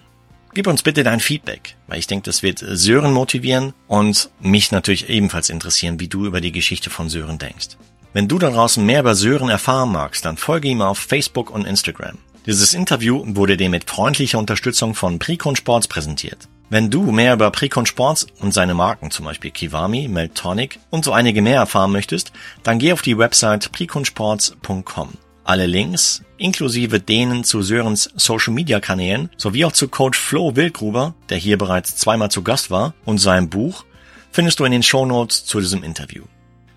Gib 0.52 0.66
uns 0.66 0.82
bitte 0.82 1.02
dein 1.02 1.20
Feedback, 1.20 1.76
weil 1.88 1.98
ich 1.98 2.06
denke, 2.06 2.26
das 2.26 2.42
wird 2.42 2.64
Sören 2.64 3.12
motivieren 3.12 3.72
und 3.88 4.30
mich 4.40 4.70
natürlich 4.70 5.08
ebenfalls 5.08 5.50
interessieren, 5.50 5.98
wie 5.98 6.08
du 6.08 6.26
über 6.26 6.40
die 6.40 6.52
Geschichte 6.52 6.90
von 6.90 7.08
Sören 7.08 7.38
denkst. 7.38 7.76
Wenn 8.12 8.28
du 8.28 8.38
da 8.38 8.50
draußen 8.50 8.84
mehr 8.84 9.00
über 9.00 9.16
Sören 9.16 9.48
erfahren 9.48 9.90
magst, 9.90 10.24
dann 10.24 10.36
folge 10.36 10.68
ihm 10.68 10.80
auf 10.80 10.98
Facebook 10.98 11.50
und 11.50 11.66
Instagram. 11.66 12.18
Dieses 12.46 12.74
Interview 12.74 13.24
wurde 13.26 13.56
dir 13.56 13.68
mit 13.68 13.90
freundlicher 13.90 14.38
Unterstützung 14.38 14.94
von 14.94 15.18
Precon 15.18 15.56
Sports 15.56 15.88
präsentiert. 15.88 16.48
Wenn 16.70 16.90
du 16.90 17.12
mehr 17.12 17.34
über 17.34 17.50
Precon 17.50 17.86
Sports 17.86 18.26
und 18.40 18.54
seine 18.54 18.74
Marken, 18.74 19.10
zum 19.10 19.26
Beispiel 19.26 19.50
Kiwami, 19.50 20.08
Meltonic 20.08 20.80
und 20.90 21.04
so 21.04 21.12
einige 21.12 21.42
mehr 21.42 21.56
erfahren 21.56 21.92
möchtest, 21.92 22.32
dann 22.62 22.78
geh 22.78 22.92
auf 22.92 23.02
die 23.02 23.18
Website 23.18 23.70
preconsports.com. 23.70 25.10
Alle 25.44 25.66
Links, 25.66 26.22
inklusive 26.38 27.00
denen 27.00 27.44
zu 27.44 27.60
Sörens 27.60 28.10
Social 28.16 28.54
Media 28.54 28.80
Kanälen, 28.80 29.28
sowie 29.36 29.66
auch 29.66 29.72
zu 29.72 29.88
Coach 29.88 30.18
Flo 30.18 30.56
Wildgruber, 30.56 31.14
der 31.28 31.36
hier 31.36 31.58
bereits 31.58 31.96
zweimal 31.96 32.30
zu 32.30 32.42
Gast 32.42 32.70
war, 32.70 32.94
und 33.04 33.18
seinem 33.18 33.50
Buch, 33.50 33.84
findest 34.32 34.58
du 34.58 34.64
in 34.64 34.72
den 34.72 34.82
Show 34.82 35.04
Notes 35.04 35.44
zu 35.44 35.60
diesem 35.60 35.84
Interview. 35.84 36.24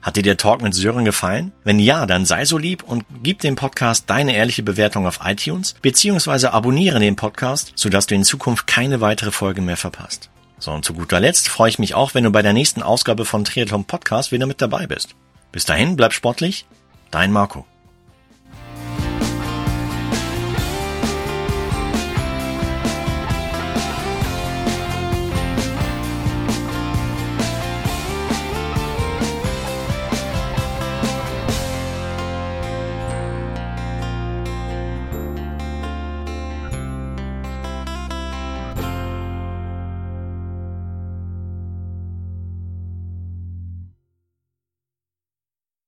Hat 0.07 0.15
dir 0.15 0.23
der 0.23 0.37
Talk 0.37 0.61
mit 0.61 0.73
Sören 0.73 1.03
gefallen? 1.03 1.51
Wenn 1.65 1.79
ja, 1.79 2.05
dann 2.05 2.23
sei 2.23 2.45
so 2.45 2.57
lieb 2.57 2.81
und 2.81 3.03
gib 3.23 3.41
dem 3.41 3.57
Podcast 3.57 4.09
deine 4.09 4.37
ehrliche 4.37 4.63
Bewertung 4.63 5.05
auf 5.05 5.19
iTunes, 5.21 5.75
beziehungsweise 5.81 6.53
abonniere 6.53 6.99
den 6.99 7.17
Podcast, 7.17 7.73
sodass 7.75 8.07
du 8.07 8.15
in 8.15 8.23
Zukunft 8.23 8.67
keine 8.67 9.01
weitere 9.01 9.31
Folge 9.31 9.61
mehr 9.61 9.75
verpasst. 9.75 10.29
So, 10.59 10.71
und 10.71 10.85
zu 10.85 10.93
guter 10.93 11.19
Letzt 11.19 11.49
freue 11.49 11.67
ich 11.67 11.77
mich 11.77 11.93
auch, 11.93 12.13
wenn 12.13 12.23
du 12.23 12.31
bei 12.31 12.41
der 12.41 12.53
nächsten 12.53 12.83
Ausgabe 12.83 13.25
von 13.25 13.43
Triathlon 13.43 13.83
Podcast 13.83 14.31
wieder 14.31 14.45
mit 14.45 14.61
dabei 14.61 14.87
bist. 14.87 15.13
Bis 15.51 15.65
dahin, 15.65 15.97
bleib 15.97 16.13
sportlich, 16.13 16.65
dein 17.11 17.33
Marco. 17.33 17.65